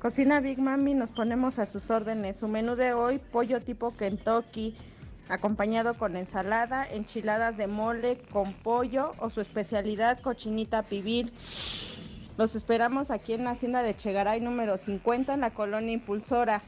Cocina 0.00 0.40
Big 0.40 0.58
Mami, 0.58 0.94
nos 0.94 1.10
ponemos 1.10 1.58
a 1.58 1.66
sus 1.66 1.90
órdenes. 1.90 2.38
Su 2.38 2.48
menú 2.48 2.74
de 2.74 2.94
hoy, 2.94 3.18
pollo 3.18 3.60
tipo 3.60 3.94
Kentucky, 3.98 4.74
acompañado 5.28 5.98
con 5.98 6.16
ensalada, 6.16 6.86
enchiladas 6.90 7.58
de 7.58 7.66
mole 7.66 8.16
con 8.32 8.54
pollo 8.54 9.12
o 9.18 9.28
su 9.28 9.42
especialidad 9.42 10.18
cochinita 10.22 10.84
pibil. 10.84 11.30
Los 12.38 12.56
esperamos 12.56 13.10
aquí 13.10 13.34
en 13.34 13.44
la 13.44 13.50
hacienda 13.50 13.82
de 13.82 13.94
Chegaray 13.94 14.40
número 14.40 14.78
50 14.78 15.34
en 15.34 15.40
la 15.42 15.50
colonia 15.50 15.92
Impulsora. 15.92 16.62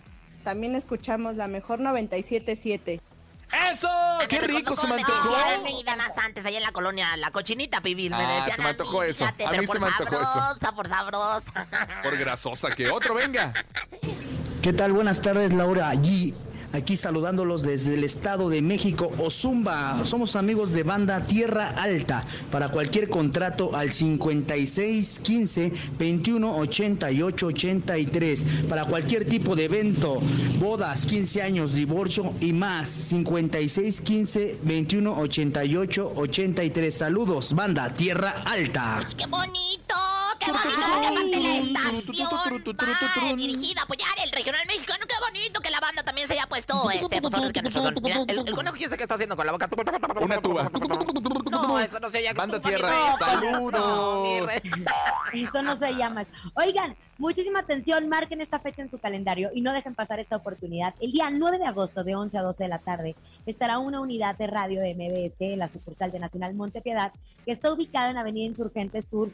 También 0.44 0.74
escuchamos 0.74 1.34
la 1.34 1.48
mejor 1.48 1.80
977. 1.80 3.00
¡Eso! 3.71 3.88
¡Qué 4.28 4.40
rico 4.40 4.75
se 4.76 4.87
me 4.87 4.94
antojó! 4.94 5.30
decían 5.37 5.66
y 5.68 5.82
demás 5.82 6.11
antes, 6.16 6.44
allá 6.44 6.56
en 6.59 6.64
la 6.64 6.73
colonia, 6.73 7.16
la 7.18 7.30
cochinita 7.30 7.80
pibil. 7.80 8.11
Me 8.11 8.16
Ah, 8.16 8.37
decían 8.37 8.56
se 8.56 8.62
me 8.62 8.68
a 8.68 8.71
antojó 8.71 9.00
mí, 9.00 9.06
eso. 9.09 9.25
fíjate, 9.26 9.47
A 9.47 9.50
mí 9.61 9.66
se 9.66 9.78
me 9.78 9.87
antojó 9.87 10.14
eso. 10.21 10.25
sabrosa, 10.32 10.73
por 10.73 10.88
sabrosa. 10.88 11.66
Por 12.02 12.16
grasosa 12.16 12.71
que 12.71 12.88
otro, 12.90 13.14
venga. 13.14 13.52
¿Qué 14.62 14.73
tal? 14.73 14.92
Buenas 14.92 15.21
tardes, 15.21 15.52
Laura. 15.52 15.88
Allí, 15.88 16.35
aquí 16.72 16.96
saludándolos 16.96 17.62
desde 17.62 17.94
el 17.94 18.04
Estado 18.04 18.48
de 18.48 18.62
México, 18.62 19.12
Ozumba. 19.18 20.04
Somos 20.04 20.36
amigos 20.36 20.72
de 20.72 20.82
banda 20.82 21.24
Tierra 21.26 21.74
Alta. 21.76 22.24
Para 22.50 22.70
cualquier 22.70 23.08
contrato 23.08 23.74
al 23.74 23.90
56 23.90 25.20
15 25.20 25.72
21 25.98 26.56
88 26.56 27.46
83. 27.46 28.44
Para 28.68 28.84
cualquier 28.84 29.24
tipo 29.24 29.56
de 29.56 29.64
evento, 29.64 30.20
bodas, 30.58 31.06
15 31.06 31.42
años, 31.42 31.74
divorcio 31.74 32.34
y 32.40 32.52
más. 32.52 32.88
56 32.88 34.00
15 34.00 34.58
21 34.62 35.18
88 35.18 36.12
83. 36.16 36.94
Saludos, 36.94 37.54
banda 37.54 37.92
Tierra 37.92 38.42
Alta. 38.44 39.06
¡Qué 39.16 39.26
bonito! 39.26 40.12
Qué 40.38 40.50
bonito 40.52 40.80
que 40.80 42.22
aparte 42.22 42.74
la 42.84 42.92
estación 42.92 43.32
va 43.32 43.36
dirigida 43.36 43.80
a 43.80 43.84
apoyar 43.84 44.08
el 44.24 44.30
regional 44.32 44.60
mexicano. 44.66 45.04
Qué 45.08 45.14
bonito 45.32 45.60
que 45.60 45.70
la 45.70 45.80
banda 45.80 46.02
también 46.02 46.26
se 46.28 46.34
haya 46.34 46.46
puesto 46.46 46.90
este, 46.90 47.20
pues 47.20 47.34
ahora 47.34 47.46
es 47.46 47.52
que 47.52 47.70
son- 47.70 47.94
Mira, 48.02 48.18
el, 48.28 48.38
el 48.48 48.54
conejo 48.54 48.76
qué 48.76 48.84
está 48.84 49.14
haciendo 49.14 49.36
con 49.36 49.46
la 49.46 49.52
boca. 49.52 49.68
Una 50.20 50.40
tuba. 50.40 50.70
No, 51.50 51.78
eso 51.78 52.00
no 52.00 52.10
se 52.10 52.22
llama. 52.22 52.38
Banda 52.38 52.60
Tierra, 52.60 53.16
saludos. 53.18 54.50
Eso 55.32 55.62
no 55.62 55.74
se 55.76 55.94
llama. 55.94 56.22
Oigan, 56.54 56.94
muchísima 57.18 57.60
atención, 57.60 58.08
marquen 58.08 58.40
esta 58.42 58.58
fecha 58.58 58.82
en 58.82 58.90
su 58.90 58.98
calendario 58.98 59.50
y 59.54 59.62
no 59.62 59.72
dejen 59.72 59.94
pasar 59.94 60.20
esta 60.20 60.36
oportunidad. 60.36 60.94
El 61.00 61.12
día 61.12 61.30
9 61.30 61.58
de 61.58 61.66
agosto 61.66 62.04
de 62.04 62.14
11 62.14 62.38
a 62.38 62.42
12 62.42 62.64
de 62.64 62.68
la 62.68 62.78
tarde 62.78 63.16
estará 63.46 63.78
una 63.78 64.00
unidad 64.00 64.36
de 64.36 64.46
radio 64.46 64.80
de 64.82 64.94
MBS 64.94 65.40
en 65.40 65.58
la 65.58 65.68
sucursal 65.68 66.12
de 66.12 66.18
Nacional 66.18 66.54
Montepiedad 66.54 67.12
que 67.46 67.52
está 67.52 67.72
ubicada 67.72 68.10
en 68.10 68.18
Avenida 68.18 68.44
Insurgente 68.46 69.00
Sur 69.02 69.30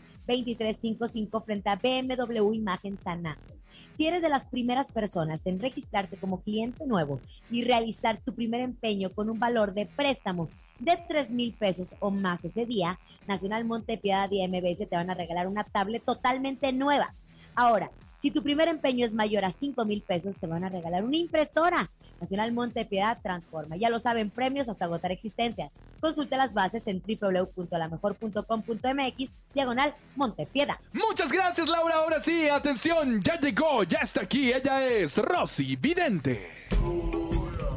2355 0.96 1.40
frente 1.40 1.68
a 1.68 1.76
BMW 1.76 2.54
Imagen 2.54 2.96
San 2.96 3.26
Ángel. 3.26 3.56
Si 3.90 4.06
eres 4.06 4.22
de 4.22 4.28
las 4.28 4.46
primeras 4.46 4.88
personas 4.88 5.46
en 5.46 5.60
registrarte 5.60 6.16
como 6.16 6.40
cliente 6.40 6.86
nuevo 6.86 7.20
y 7.50 7.64
realizar 7.64 8.20
tu 8.20 8.34
primer 8.34 8.60
empeño 8.60 9.10
con 9.10 9.28
un 9.28 9.38
valor 9.38 9.74
de 9.74 9.86
préstamo 9.86 10.48
de 10.78 10.96
3 11.08 11.32
mil 11.32 11.52
pesos 11.52 11.96
o 11.98 12.10
más 12.10 12.44
ese 12.44 12.64
día, 12.64 12.98
Nacional 13.26 13.64
Montepiedad 13.64 14.30
y 14.30 14.46
MBS 14.46 14.88
te 14.88 14.96
van 14.96 15.10
a 15.10 15.14
regalar 15.14 15.48
una 15.48 15.64
tablet 15.64 16.04
totalmente 16.04 16.72
nueva. 16.72 17.14
Ahora, 17.54 17.90
si 18.16 18.30
tu 18.30 18.42
primer 18.42 18.68
empeño 18.68 19.04
es 19.04 19.14
mayor 19.14 19.44
a 19.44 19.50
5 19.50 19.84
mil 19.84 20.02
pesos, 20.02 20.38
te 20.38 20.46
van 20.46 20.64
a 20.64 20.68
regalar 20.68 21.04
una 21.04 21.16
impresora. 21.16 21.90
Nacional 22.20 22.52
Montepiedad 22.52 23.18
transforma. 23.22 23.76
Ya 23.76 23.90
lo 23.90 23.98
saben, 23.98 24.30
premios 24.30 24.68
hasta 24.68 24.84
agotar 24.84 25.10
existencias. 25.12 25.74
Consulta 26.00 26.36
las 26.36 26.54
bases 26.54 26.86
en 26.86 27.02
www.lamejor.com.mx, 27.02 29.34
diagonal 29.54 29.94
Montepiedad. 30.16 30.76
Muchas 30.92 31.32
gracias, 31.32 31.68
Laura. 31.68 31.96
Ahora 31.96 32.20
sí, 32.20 32.48
atención, 32.48 33.20
ya 33.22 33.38
llegó, 33.38 33.82
ya 33.84 33.98
está 33.98 34.22
aquí. 34.22 34.50
Ella 34.52 34.86
es 34.86 35.18
Rosy 35.18 35.76
Vidente. 35.76 36.68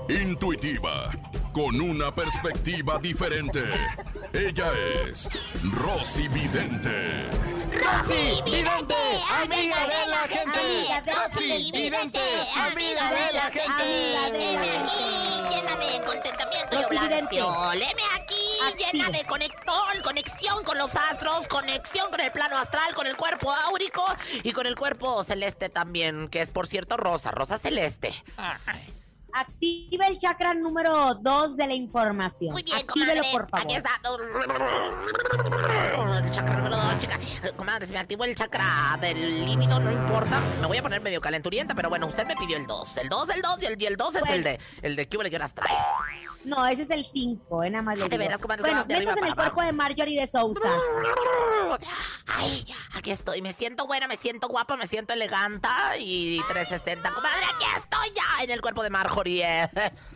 Intuitiva, 0.09 1.11
con 1.51 1.79
una 1.81 2.13
perspectiva 2.13 2.97
diferente. 2.97 3.63
Ella 4.33 4.71
es 5.05 5.27
Rosy 5.63 6.27
Vidente. 6.29 7.29
Rosy 7.71 8.41
Vidente, 8.45 8.95
amiga 9.43 9.87
de 9.87 10.07
la 10.07 10.27
gente. 10.27 10.59
Amiga 10.59 11.03
Rosy 11.13 11.71
Vidente, 11.71 12.19
amiga 12.55 13.11
de 13.11 13.33
la 13.33 13.51
gente. 13.51 14.15
Heme 14.39 14.77
aquí, 14.77 15.55
llena 15.55 15.75
de 15.75 16.05
contentamiento 16.05 16.79
y 16.79 16.83
oblación. 16.83 17.73
Heme 17.73 18.03
aquí, 18.15 18.93
llena 18.93 19.09
de 19.09 19.25
conectón, 19.25 20.01
conexión 20.03 20.63
con 20.63 20.77
los 20.77 20.95
astros, 20.95 21.47
conexión 21.47 22.11
con 22.11 22.21
el 22.21 22.31
plano 22.31 22.57
astral, 22.57 22.95
con 22.95 23.07
el 23.07 23.17
cuerpo 23.17 23.51
áurico 23.51 24.05
y 24.43 24.51
con 24.51 24.65
el 24.65 24.75
cuerpo 24.75 25.23
celeste 25.23 25.69
también, 25.69 26.29
que 26.29 26.41
es 26.41 26.51
por 26.51 26.67
cierto 26.67 26.97
rosa, 26.97 27.31
rosa 27.31 27.57
celeste. 27.57 28.13
Activa 29.33 30.07
el 30.07 30.17
chakra 30.17 30.53
número 30.53 31.15
2 31.15 31.55
de 31.55 31.67
la 31.67 31.73
información. 31.73 32.51
Muy 32.53 32.63
bien, 32.63 32.77
Actívelo, 32.77 33.21
comadre. 33.23 33.31
por 33.31 33.49
favor. 33.49 33.65
Aquí 33.65 33.75
está. 33.75 34.01
El 36.23 36.31
chakra 36.31 36.55
número 36.57 36.75
dos, 36.77 36.99
chica. 36.99 37.19
Comadre, 37.55 37.87
se 37.87 37.93
me 37.93 37.99
activó 37.99 38.25
el 38.25 38.35
chakra 38.35 38.97
del 39.01 39.45
líbido, 39.45 39.79
no 39.79 39.91
importa. 39.91 40.39
Me 40.59 40.67
voy 40.67 40.77
a 40.77 40.81
poner 40.83 41.01
medio 41.01 41.21
calenturienta, 41.21 41.73
pero 41.75 41.89
bueno, 41.89 42.07
usted 42.07 42.25
me 42.27 42.35
pidió 42.35 42.57
el 42.57 42.67
2. 42.67 42.97
El 42.97 43.09
2, 43.09 43.29
el 43.35 43.41
2 43.41 43.57
y 43.61 43.65
el, 43.65 43.81
y 43.81 43.85
el 43.85 43.97
2 43.97 44.15
es 44.15 44.21
Bueno. 44.21 44.35
el 44.35 44.43
de 44.43 44.59
el 44.81 44.95
de 44.95 45.07
qué 45.07 45.17
horas 45.17 45.53
traes. 45.53 45.79
No, 46.43 46.65
ese 46.65 46.83
es 46.83 46.89
el 46.89 47.05
5, 47.05 47.63
eh, 47.63 47.69
nada 47.69 47.83
más 47.83 47.97
le 47.97 48.05
Ah, 48.05 48.09
de 48.09 48.17
veras, 48.17 48.39
comadre, 48.39 48.61
Bueno, 48.63 48.85
metas 48.87 49.17
en 49.17 49.25
el 49.25 49.35
cuerpo 49.35 49.61
de 49.61 49.71
Marjorie 49.73 50.19
de 50.19 50.27
Sousa. 50.27 50.69
Ay, 52.27 52.65
aquí 52.93 53.11
estoy. 53.11 53.41
Me 53.41 53.53
siento 53.53 53.85
buena, 53.85 54.07
me 54.07 54.17
siento 54.17 54.47
guapa, 54.47 54.75
me 54.75 54.87
siento 54.87 55.13
elegante 55.13 55.67
y 55.99 56.41
360. 56.49 57.09
Comadre, 57.13 57.39
aquí 57.55 57.65
estoy 57.77 58.09
ya 58.15 58.43
en 58.43 58.49
el 58.49 58.61
cuerpo 58.61 58.83
de 58.83 58.89
Marjorie. 58.89 59.69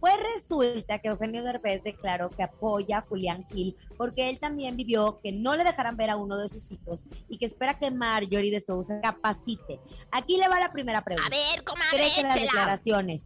Pues 0.00 0.14
resulta 0.32 1.00
que 1.00 1.08
Eugenio 1.08 1.42
Derbez 1.42 1.82
declaró 1.82 2.30
que 2.30 2.44
apoya 2.44 2.98
a 2.98 3.02
Julián 3.02 3.44
Gil 3.50 3.76
porque 3.96 4.30
él 4.30 4.38
también 4.38 4.76
vivió 4.76 5.18
que 5.20 5.32
no 5.32 5.56
le 5.56 5.64
dejaran 5.64 5.96
ver 5.96 6.10
a 6.10 6.16
uno 6.16 6.36
de 6.38 6.46
sus 6.46 6.70
hijos 6.70 7.04
y 7.28 7.36
que 7.36 7.46
espera 7.46 7.76
que 7.80 7.90
Marjorie 7.90 8.52
de 8.52 8.60
Sousa 8.60 9.00
capacite. 9.00 9.80
Aquí 10.12 10.36
le 10.36 10.46
va 10.46 10.60
la 10.60 10.70
primera 10.70 11.00
A 11.00 11.04
pregunta. 11.04 11.28
ver, 11.28 11.64
comadre, 11.64 11.96
¿Cree 11.98 12.14
que 12.14 12.22
las 12.22 12.34
declaraciones 12.36 13.24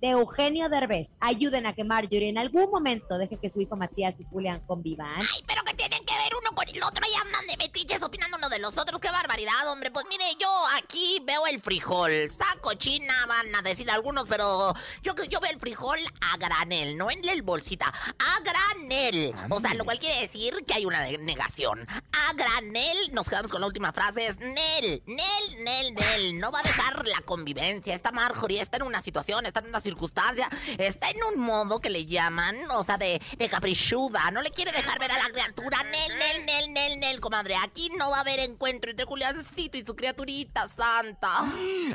de 0.00 0.10
Eugenio 0.10 0.68
Derbez 0.68 1.14
ayuden 1.20 1.66
a 1.66 1.72
que 1.72 1.84
Marjorie 1.84 2.28
en 2.28 2.38
algún 2.38 2.70
momento 2.70 3.18
deje 3.18 3.36
que 3.36 3.48
su 3.48 3.60
hijo 3.60 3.76
Matías 3.76 4.20
y 4.20 4.24
Julián 4.24 4.62
convivan? 4.66 5.20
Ay, 5.20 5.42
pero 5.46 5.62
que 5.64 5.74
tienen 5.74 6.04
que 6.04 6.14
ver 6.14 6.27
uno 6.48 6.54
con 6.54 6.68
el 6.68 6.82
otro 6.82 7.04
y 7.10 7.14
andan 7.26 7.46
de 7.46 7.56
metiches 7.56 8.02
opinando 8.02 8.36
uno 8.36 8.48
de 8.48 8.58
los 8.58 8.76
otros. 8.76 9.00
¡Qué 9.00 9.10
barbaridad, 9.10 9.68
hombre! 9.68 9.90
Pues 9.90 10.06
mire, 10.08 10.24
yo 10.38 10.48
aquí 10.76 11.20
veo 11.24 11.46
el 11.46 11.60
frijol. 11.60 12.30
Saco 12.30 12.74
china, 12.74 13.14
van 13.26 13.54
a 13.54 13.62
decir 13.62 13.90
algunos, 13.90 14.26
pero 14.28 14.74
yo, 15.02 15.14
yo 15.24 15.40
veo 15.40 15.50
el 15.50 15.58
frijol 15.60 15.98
a 16.20 16.36
granel, 16.36 16.96
no 16.96 17.10
en 17.10 17.26
el 17.28 17.42
bolsita. 17.42 17.86
A 17.86 18.40
granel. 18.40 19.34
O 19.50 19.60
sea, 19.60 19.74
lo 19.74 19.84
cual 19.84 19.98
quiere 19.98 20.20
decir 20.20 20.64
que 20.66 20.74
hay 20.74 20.84
una 20.84 21.06
negación. 21.06 21.86
A 22.12 22.32
granel, 22.34 23.12
nos 23.12 23.28
quedamos 23.28 23.50
con 23.50 23.60
la 23.60 23.66
última 23.66 23.92
frase, 23.92 24.26
es 24.28 24.38
Nel, 24.38 25.02
Nel, 25.06 25.64
Nel, 25.64 25.94
Nel. 25.94 26.38
No 26.38 26.50
va 26.50 26.60
a 26.60 26.62
dejar 26.62 27.06
la 27.06 27.20
convivencia. 27.22 27.94
Esta 27.94 28.12
Marjorie 28.12 28.60
está 28.60 28.76
en 28.76 28.84
una 28.84 29.02
situación, 29.02 29.46
está 29.46 29.60
en 29.60 29.68
una 29.68 29.80
circunstancia, 29.80 30.48
está 30.78 31.10
en 31.10 31.22
un 31.24 31.40
modo 31.40 31.80
que 31.80 31.90
le 31.90 32.06
llaman, 32.06 32.70
o 32.70 32.84
sea, 32.84 32.96
de, 32.96 33.20
de 33.36 33.48
caprichuda. 33.48 34.30
No 34.30 34.42
le 34.42 34.50
quiere 34.50 34.72
dejar 34.72 34.98
ver 34.98 35.12
a 35.12 35.18
la 35.18 35.30
criatura. 35.30 35.82
Nel, 35.84 36.18
Nel, 36.18 36.37
Nel, 36.46 36.72
Nel, 36.72 37.00
Nel, 37.00 37.20
comadre. 37.20 37.56
Aquí 37.56 37.90
no 37.98 38.10
va 38.10 38.18
a 38.18 38.20
haber 38.20 38.40
encuentro 38.40 38.90
entre 38.90 39.06
Juliáncito 39.06 39.76
y 39.78 39.84
su 39.84 39.94
criaturita 39.94 40.68
santa. 40.76 41.44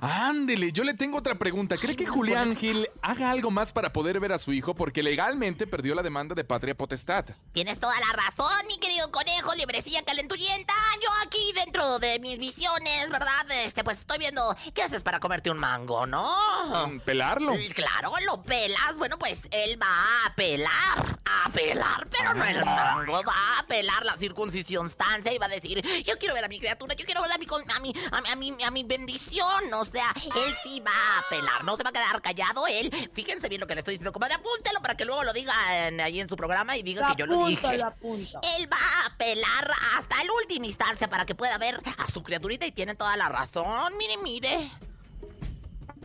Ándele, 0.01 0.71
yo 0.71 0.83
le 0.83 0.93
tengo 0.93 1.17
otra 1.17 1.35
pregunta. 1.35 1.77
¿Cree 1.77 1.95
que 1.95 2.05
Julián 2.05 2.55
Gil 2.55 2.89
haga 3.01 3.31
algo 3.31 3.51
más 3.51 3.71
para 3.71 3.93
poder 3.93 4.19
ver 4.19 4.33
a 4.33 4.37
su 4.37 4.53
hijo? 4.53 4.75
Porque 4.75 5.03
legalmente 5.03 5.67
perdió 5.67 5.95
la 5.95 6.03
demanda 6.03 6.35
de 6.35 6.43
patria 6.43 6.75
potestad. 6.75 7.25
Tienes 7.51 7.79
toda 7.79 7.93
la 7.99 8.13
razón, 8.13 8.67
mi 8.67 8.77
querido 8.77 9.11
conejo, 9.11 9.53
librecilla 9.55 10.03
calenturienta. 10.03 10.73
Yo 11.01 11.09
aquí 11.25 11.51
dentro 11.55 11.99
de 11.99 12.19
mis 12.19 12.37
visiones, 12.39 13.09
¿verdad? 13.09 13.49
Este, 13.65 13.83
pues 13.83 13.99
estoy 13.99 14.17
viendo 14.17 14.55
qué 14.73 14.83
haces 14.83 15.03
para 15.03 15.19
comerte 15.19 15.49
un 15.51 15.59
mango, 15.59 16.05
¿no? 16.05 16.87
Mm, 16.87 16.99
¿Pelarlo? 17.01 17.53
Claro, 17.73 18.13
lo 18.25 18.41
pelas. 18.43 18.97
Bueno, 18.97 19.17
pues 19.17 19.47
él 19.51 19.81
va 19.81 20.25
a 20.25 20.35
pelar, 20.35 21.19
a 21.25 21.49
pelar, 21.51 22.07
pero 22.11 22.33
no 22.33 22.43
el 22.45 22.63
mango. 22.65 23.23
Va 23.23 23.59
a 23.59 23.67
pelar 23.67 24.05
la 24.05 24.15
circuncisión-stancia 24.33 25.33
y 25.33 25.37
va 25.37 25.45
a 25.45 25.49
decir, 25.49 25.81
yo 26.03 26.17
quiero 26.17 26.33
ver 26.33 26.43
a 26.43 26.47
mi 26.47 26.59
criatura, 26.59 26.95
yo 26.95 27.05
quiero 27.05 27.21
ver 27.21 27.31
a 27.31 27.37
mi, 27.37 27.45
a 27.45 27.79
mi, 27.79 27.93
a 28.31 28.35
mi, 28.35 28.63
a 28.63 28.71
mi, 28.71 28.83
bendición. 28.83 29.73
O 29.73 29.85
sea, 29.85 30.13
él 30.15 30.55
sí 30.63 30.79
va 30.81 30.91
a 30.91 31.29
pelar, 31.29 31.63
no 31.63 31.75
se 31.77 31.83
va 31.83 31.89
a 31.89 31.93
quedar 31.93 32.21
callado 32.21 32.67
él. 32.67 32.91
Fíjense 33.13 33.47
bien 33.49 33.61
lo 33.61 33.67
que 33.67 33.75
le 33.75 33.81
estoy 33.81 33.93
diciendo, 33.95 34.11
comadre, 34.11 34.35
apúntelo 34.35 34.81
para 34.81 34.95
que 34.97 35.05
luego 35.05 35.23
lo 35.23 35.33
diga 35.33 35.87
en- 35.87 36.01
ahí 36.01 36.19
en 36.19 36.27
su 36.27 36.35
programa 36.35 36.75
y 36.77 36.83
diga 36.83 37.07
Lo 37.09 37.15
que 37.15 37.19
yo 37.19 37.25
lo 37.27 37.45
dije. 37.47 37.77
lo 37.77 37.87
apunto. 37.87 38.39
Él 38.57 38.67
va 38.71 39.05
a 39.05 39.17
pelar 39.17 39.71
hasta 39.97 40.23
la 40.23 40.33
última 40.33 40.65
instancia 40.65 41.07
para 41.07 41.25
que 41.25 41.35
pueda 41.35 41.57
ver 41.57 41.81
a 41.97 42.11
su 42.11 42.23
criaturita 42.23 42.65
y 42.65 42.71
tiene 42.71 42.95
toda 42.95 43.15
la 43.17 43.29
razón. 43.29 43.97
Mire, 43.97 44.17
mire. 44.17 44.71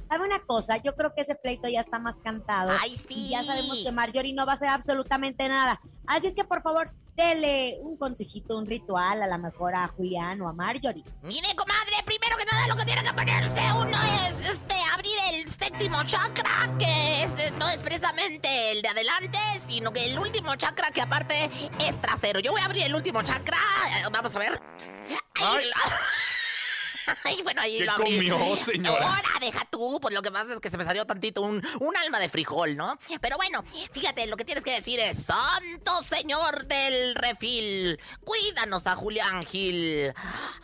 ¿Sabe 0.08 0.24
una 0.24 0.38
cosa? 0.40 0.78
Yo 0.78 0.94
creo 0.94 1.14
que 1.14 1.20
ese 1.20 1.34
pleito 1.34 1.68
ya 1.68 1.80
está 1.80 1.98
más 1.98 2.16
cantado. 2.20 2.72
Ay, 2.80 2.96
sí. 3.08 3.26
Y 3.26 3.28
ya 3.30 3.42
sabemos 3.42 3.82
que 3.82 3.92
Marjorie 3.92 4.32
no 4.32 4.46
va 4.46 4.52
a 4.52 4.54
hacer 4.54 4.68
absolutamente 4.70 5.46
nada. 5.48 5.80
Así 6.06 6.26
es 6.28 6.34
que, 6.34 6.44
por 6.44 6.62
favor, 6.62 6.90
dele 7.18 7.78
un 7.82 7.96
consejito, 7.96 8.56
un 8.56 8.64
ritual, 8.66 9.20
a 9.22 9.26
lo 9.26 9.38
mejor 9.38 9.74
a 9.74 9.88
Julián 9.88 10.40
o 10.40 10.48
a 10.48 10.52
Marjorie. 10.52 11.04
Mire, 11.22 11.54
comadre, 11.56 11.96
primero 12.06 12.36
que 12.38 12.44
nada 12.44 12.66
lo 12.68 12.76
que 12.76 12.84
tiene 12.84 13.02
que 13.02 13.12
ponerse 13.12 13.60
uno 13.76 13.98
es 14.28 14.50
este 14.50 14.74
abrir 14.94 15.16
el 15.34 15.50
séptimo 15.50 16.02
chakra, 16.04 16.76
que 16.78 17.24
es, 17.24 17.30
eh, 17.44 17.52
no 17.58 17.68
es 17.68 17.76
precisamente 17.78 18.70
el 18.70 18.82
de 18.82 18.88
adelante, 18.88 19.38
sino 19.68 19.92
que 19.92 20.06
el 20.10 20.18
último 20.18 20.54
chakra 20.56 20.90
que 20.92 21.02
aparte 21.02 21.50
es 21.80 22.00
trasero. 22.00 22.38
Yo 22.40 22.52
voy 22.52 22.60
a 22.60 22.66
abrir 22.66 22.84
el 22.84 22.94
último 22.94 23.22
chakra. 23.22 23.58
eh, 23.98 24.04
Vamos 24.10 24.34
a 24.34 24.38
ver. 24.38 24.60
Ay, 25.40 25.70
Ay, 27.24 27.42
bueno, 27.42 27.60
ahí 27.60 27.78
¿Qué 27.78 27.84
lo 27.84 27.92
abrí. 27.92 28.28
comió, 28.28 28.56
señora? 28.56 29.06
Ahora, 29.06 29.28
deja 29.40 29.64
tú. 29.70 29.98
Pues 30.00 30.14
lo 30.14 30.22
que 30.22 30.30
pasa 30.30 30.54
es 30.54 30.60
que 30.60 30.70
se 30.70 30.76
me 30.76 30.84
salió 30.84 31.04
tantito 31.06 31.42
un, 31.42 31.62
un 31.80 31.96
alma 31.96 32.18
de 32.18 32.28
frijol, 32.28 32.76
¿no? 32.76 32.98
Pero 33.20 33.36
bueno, 33.36 33.64
fíjate, 33.92 34.26
lo 34.26 34.36
que 34.36 34.44
tienes 34.44 34.64
que 34.64 34.72
decir 34.72 35.00
es: 35.00 35.24
Santo 35.24 36.02
Señor 36.04 36.66
del 36.66 37.14
Refil, 37.14 38.00
cuídanos 38.24 38.86
a 38.86 38.96
Julián 38.96 39.44
Gil. 39.46 40.12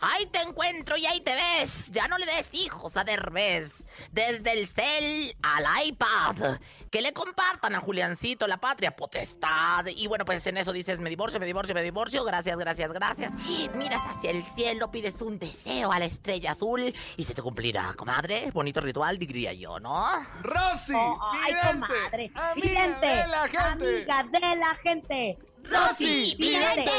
Ahí 0.01 0.25
te 0.27 0.41
encuentro 0.41 0.97
y 0.97 1.05
ahí 1.05 1.21
te 1.21 1.35
ves. 1.35 1.91
Ya 1.91 2.07
no 2.07 2.17
le 2.17 2.25
des 2.25 2.47
hijos 2.53 2.95
a 2.97 3.03
Derbez. 3.03 3.71
Desde 4.11 4.51
el 4.51 4.67
cel 4.67 5.35
al 5.41 5.65
iPad. 5.87 6.59
Que 6.95 7.01
le 7.01 7.11
compartan 7.11 7.75
a 7.75 7.81
Juliancito 7.81 8.47
la 8.47 8.55
patria 8.55 8.95
potestad. 8.95 9.85
Y 9.97 10.07
bueno, 10.07 10.23
pues 10.23 10.47
en 10.47 10.55
eso 10.55 10.71
dices: 10.71 11.01
Me 11.01 11.09
divorcio, 11.09 11.41
me 11.41 11.45
divorcio, 11.45 11.75
me 11.75 11.83
divorcio. 11.83 12.23
Gracias, 12.23 12.57
gracias, 12.57 12.89
gracias. 12.93 13.33
Miras 13.75 14.01
hacia 14.07 14.31
el 14.31 14.41
cielo, 14.41 14.89
pides 14.91 15.21
un 15.21 15.37
deseo 15.37 15.91
a 15.91 15.99
la 15.99 16.05
estrella 16.05 16.51
azul 16.51 16.95
y 17.17 17.23
se 17.25 17.33
te 17.33 17.41
cumplirá, 17.41 17.93
comadre. 17.97 18.49
Bonito 18.53 18.79
ritual, 18.79 19.17
diría 19.19 19.51
yo, 19.51 19.77
¿no? 19.77 20.05
Rosy, 20.41 20.93
Oh, 20.95 21.19
ay, 21.33 21.53
vidente, 21.53 21.67
comadre. 21.73 22.31
amiga 22.33 22.53
Vidente, 22.55 23.07
de 23.07 23.27
la 23.27 23.47
gente. 23.49 23.65
amiga 23.67 24.23
de 24.23 24.55
la 24.55 24.75
gente. 24.75 25.37
Rosy 25.69 26.35
Vidente, 26.37 26.91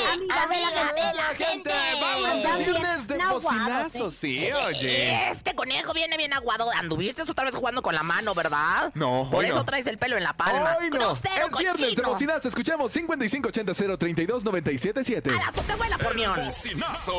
amiga 0.42 0.92
de 0.94 1.14
la 1.16 1.34
gente. 1.36 1.70
Vamos, 2.00 2.44
Andan 2.44 2.58
viernes 2.58 3.08
de 3.08 3.18
bocinazo, 3.18 4.08
¿eh? 4.08 4.12
sí, 4.12 4.50
oye. 4.52 5.30
Este 5.30 5.54
conejo 5.54 5.92
viene 5.94 6.16
bien 6.16 6.32
aguado. 6.32 6.70
Anduviste 6.72 7.22
otra 7.22 7.44
vez 7.44 7.54
jugando 7.54 7.82
con 7.82 7.94
la 7.94 8.02
mano, 8.02 8.34
¿verdad? 8.34 8.90
No, 8.94 9.28
Por 9.30 9.40
hoy 9.40 9.46
eso 9.46 9.56
no. 9.56 9.64
traes 9.64 9.86
el 9.86 9.98
pelo 9.98 10.16
en 10.16 10.24
la 10.24 10.32
palma. 10.32 10.76
Hoy 10.80 10.90
no. 10.90 10.96
Grosero, 10.96 11.46
Es 11.52 11.58
viernes 11.58 11.96
de 11.96 12.02
bocinazo. 12.02 12.48
Escuchamos 12.48 12.92
5580 12.92 13.96
32 13.96 14.44
977 14.44 15.30
A 15.30 15.88
la 15.88 15.98
por 15.98 16.14
mión. 16.14 16.34
Bocinazo. 16.44 17.12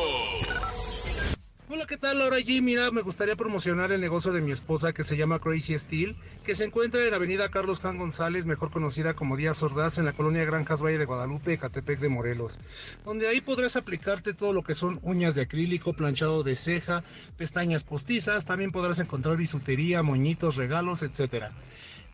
Hola, 1.70 1.84
¿qué 1.84 1.98
tal? 1.98 2.18
Laura 2.18 2.38
G. 2.38 2.62
Mira, 2.62 2.90
me 2.90 3.02
gustaría 3.02 3.36
promocionar 3.36 3.92
el 3.92 4.00
negocio 4.00 4.32
de 4.32 4.40
mi 4.40 4.52
esposa 4.52 4.94
que 4.94 5.04
se 5.04 5.18
llama 5.18 5.38
Crazy 5.38 5.78
Steel, 5.78 6.16
que 6.42 6.54
se 6.54 6.64
encuentra 6.64 7.04
en 7.04 7.10
la 7.10 7.16
avenida 7.16 7.50
Carlos 7.50 7.80
Jan 7.80 7.98
González, 7.98 8.46
mejor 8.46 8.70
conocida 8.70 9.12
como 9.12 9.36
Díaz 9.36 9.62
Ordaz, 9.62 9.98
en 9.98 10.06
la 10.06 10.14
colonia 10.14 10.46
Granjas 10.46 10.82
Valle 10.82 10.96
de 10.96 11.04
Guadalupe, 11.04 11.52
Ecatepec 11.52 12.00
de 12.00 12.08
Morelos. 12.08 12.58
Donde 13.04 13.28
ahí 13.28 13.42
podrás 13.42 13.76
aplicarte 13.76 14.32
todo 14.32 14.54
lo 14.54 14.62
que 14.62 14.74
son 14.74 14.98
uñas 15.02 15.34
de 15.34 15.42
acrílico, 15.42 15.92
planchado 15.92 16.42
de 16.42 16.56
ceja, 16.56 17.04
pestañas 17.36 17.84
postizas, 17.84 18.46
también 18.46 18.72
podrás 18.72 18.98
encontrar 18.98 19.36
bisutería, 19.36 20.02
moñitos, 20.02 20.56
regalos, 20.56 21.02
etcétera. 21.02 21.52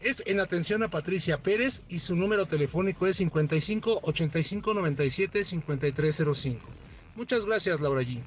Es 0.01 0.25
en 0.27 0.41
atención 0.41 0.83
a 0.83 0.91
Patricia 0.91 1.39
Pérez 1.45 1.85
y 1.89 2.01
su 2.01 2.17
número 2.17 2.47
telefónico 2.47 3.07
es 3.07 3.19
55 3.19 4.01
85 4.03 4.75
97 4.75 5.45
5305. 5.45 6.61
Muchas 7.15 7.47
gracias, 7.47 7.81
Laura 7.81 8.03
G. 8.03 8.21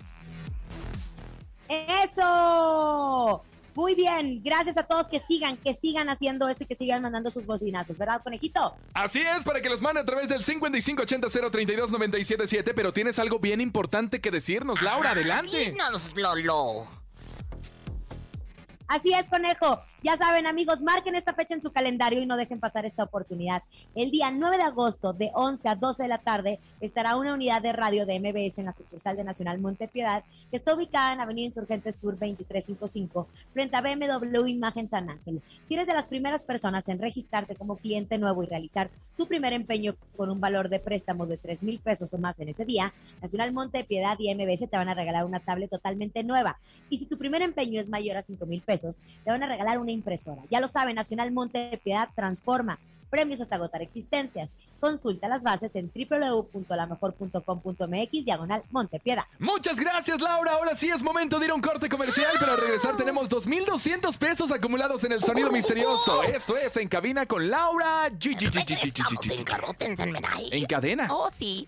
¡Eso! 1.69 3.43
Muy 3.75 3.93
bien, 3.93 4.41
gracias 4.43 4.75
a 4.77 4.83
todos 4.83 5.07
que 5.07 5.19
sigan, 5.19 5.55
que 5.57 5.71
sigan 5.71 6.09
haciendo 6.09 6.49
esto 6.49 6.63
y 6.63 6.67
que 6.67 6.73
sigan 6.73 7.03
mandando 7.03 7.29
sus 7.29 7.45
bocinazos, 7.45 7.95
¿verdad, 7.95 8.21
conejito? 8.23 8.75
Así 8.95 9.19
es, 9.19 9.43
para 9.43 9.61
que 9.61 9.69
los 9.69 9.83
mande 9.83 10.01
a 10.01 10.03
través 10.03 10.27
del 10.29 10.43
5580 10.43 11.51
032 11.51 11.91
977 11.91 12.73
pero 12.73 12.91
tienes 12.91 13.19
algo 13.19 13.37
bien 13.37 13.61
importante 13.61 14.19
que 14.19 14.31
decirnos, 14.31 14.81
Laura, 14.81 15.11
adelante. 15.11 15.71
Dinos, 15.71 16.01
Lolo. 16.15 16.96
Así 18.87 19.11
es, 19.11 19.27
conejo. 19.27 19.81
Ya 20.01 20.15
saben, 20.15 20.47
amigos, 20.47 20.81
marquen 20.81 21.15
esta 21.15 21.33
fecha 21.33 21.53
en 21.53 21.61
su 21.61 21.73
calendario 21.73 22.21
y 22.21 22.25
no 22.25 22.37
dejen 22.37 22.61
pasar 22.61 22.85
esta 22.85 23.03
oportunidad. 23.03 23.63
El 23.95 24.11
día 24.11 24.31
9 24.31 24.55
de 24.55 24.63
agosto, 24.63 25.11
de 25.11 25.29
11 25.33 25.67
a 25.67 25.75
12 25.75 26.03
de 26.03 26.09
la 26.09 26.19
tarde, 26.19 26.61
estará 26.79 27.17
una 27.17 27.33
unidad 27.33 27.61
de 27.61 27.73
radio 27.73 28.05
de 28.05 28.17
MBS 28.17 28.59
en 28.59 28.65
la 28.65 28.71
sucursal 28.71 29.17
de 29.17 29.25
Nacional 29.25 29.59
Montepiedad, 29.59 30.23
que 30.49 30.55
está 30.55 30.73
ubicada 30.73 31.11
en 31.11 31.19
Avenida 31.19 31.47
Insurgentes 31.47 31.97
Sur 31.97 32.13
2355, 32.13 33.27
frente 33.51 33.75
a 33.75 33.81
BMW 33.81 34.47
Imagen 34.47 34.89
San 34.89 35.09
Ángel. 35.09 35.41
Si 35.63 35.73
eres 35.73 35.87
de 35.87 35.93
las 35.93 36.07
primeras 36.07 36.41
personas 36.41 36.87
en 36.87 36.99
registrarte 36.99 37.57
como 37.57 37.75
cliente 37.75 38.17
nuevo 38.17 38.41
y 38.41 38.45
realizar 38.45 38.89
tu 39.17 39.27
primer 39.27 39.51
empeño 39.51 39.95
con 40.15 40.29
un 40.29 40.39
valor 40.39 40.69
de 40.69 40.79
préstamo 40.79 41.25
de 41.25 41.37
3 41.37 41.61
mil 41.63 41.79
pesos 41.79 42.13
o 42.13 42.17
más 42.19 42.39
en 42.39 42.47
ese 42.47 42.63
día, 42.63 42.93
Nacional 43.21 43.51
Montepiedad 43.51 44.17
y 44.17 44.33
MBS 44.33 44.69
te 44.69 44.77
van 44.77 44.87
a 44.87 44.93
regalar 44.93 45.25
una 45.25 45.41
tablet 45.41 45.69
totalmente 45.69 46.23
nueva. 46.23 46.57
Y 46.89 46.99
si 46.99 47.05
tu 47.05 47.17
primer 47.17 47.41
empeño 47.41 47.81
es 47.81 47.89
mayor 47.89 48.15
a 48.15 48.21
5 48.21 48.45
mil 48.45 48.61
pesos, 48.61 48.76
te 48.81 49.31
van 49.31 49.43
a 49.43 49.47
regalar 49.47 49.79
una 49.79 49.91
impresora. 49.91 50.41
Ya 50.49 50.59
lo 50.59 50.67
saben, 50.67 50.95
Nacional 50.95 51.31
Montepiedad 51.31 52.09
transforma. 52.15 52.79
Premios 53.09 53.41
hasta 53.41 53.55
agotar 53.55 53.81
existencias. 53.81 54.53
Consulta 54.79 55.27
las 55.27 55.41
bases 55.43 55.75
en 55.75 55.91
www.lamejor.com.mx 55.93 58.25
diagonal 58.25 58.63
Montepiedad. 58.69 59.23
Muchas 59.39 59.79
gracias, 59.79 60.21
Laura. 60.21 60.51
Ahora 60.53 60.75
sí 60.75 60.89
es 60.89 61.01
momento 61.01 61.39
de 61.39 61.45
ir 61.45 61.51
a 61.51 61.55
un 61.55 61.61
corte 61.61 61.89
comercial, 61.89 62.33
pero 62.39 62.51
al 62.51 62.59
regresar 62.59 62.95
tenemos 62.97 63.29
2.200 63.29 64.15
pesos 64.17 64.51
acumulados 64.51 65.05
en 65.05 65.13
el 65.13 65.23
sonido 65.23 65.49
misterioso. 65.51 66.21
Esto 66.23 66.57
es 66.57 66.75
En 66.77 66.89
Cabina 66.89 67.25
con 67.25 67.49
Laura 67.49 68.07
en. 68.07 68.27
En 70.51 70.65
cadena. 70.65 71.07
Oh, 71.09 71.29
sí. 71.37 71.67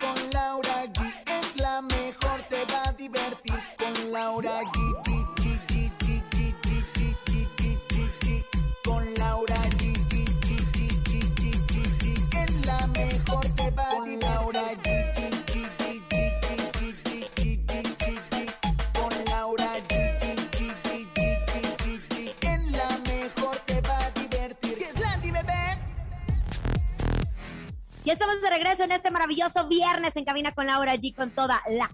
Estamos 28.11 28.41
de 28.41 28.49
regreso 28.49 28.83
en 28.83 28.91
este 28.91 29.09
maravilloso 29.09 29.69
viernes 29.69 30.17
en 30.17 30.25
cabina 30.25 30.53
con 30.53 30.67
Laura 30.67 30.95
G 30.95 31.15
con 31.15 31.31
toda 31.31 31.63
la 31.69 31.89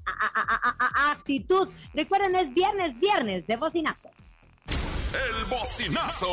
actitud. 1.11 1.69
Recuerden, 1.93 2.35
es 2.35 2.55
viernes, 2.55 2.99
viernes 2.99 3.45
de 3.45 3.55
bocinazo. 3.55 4.09
El 5.13 5.45
bocinazo. 5.45 6.27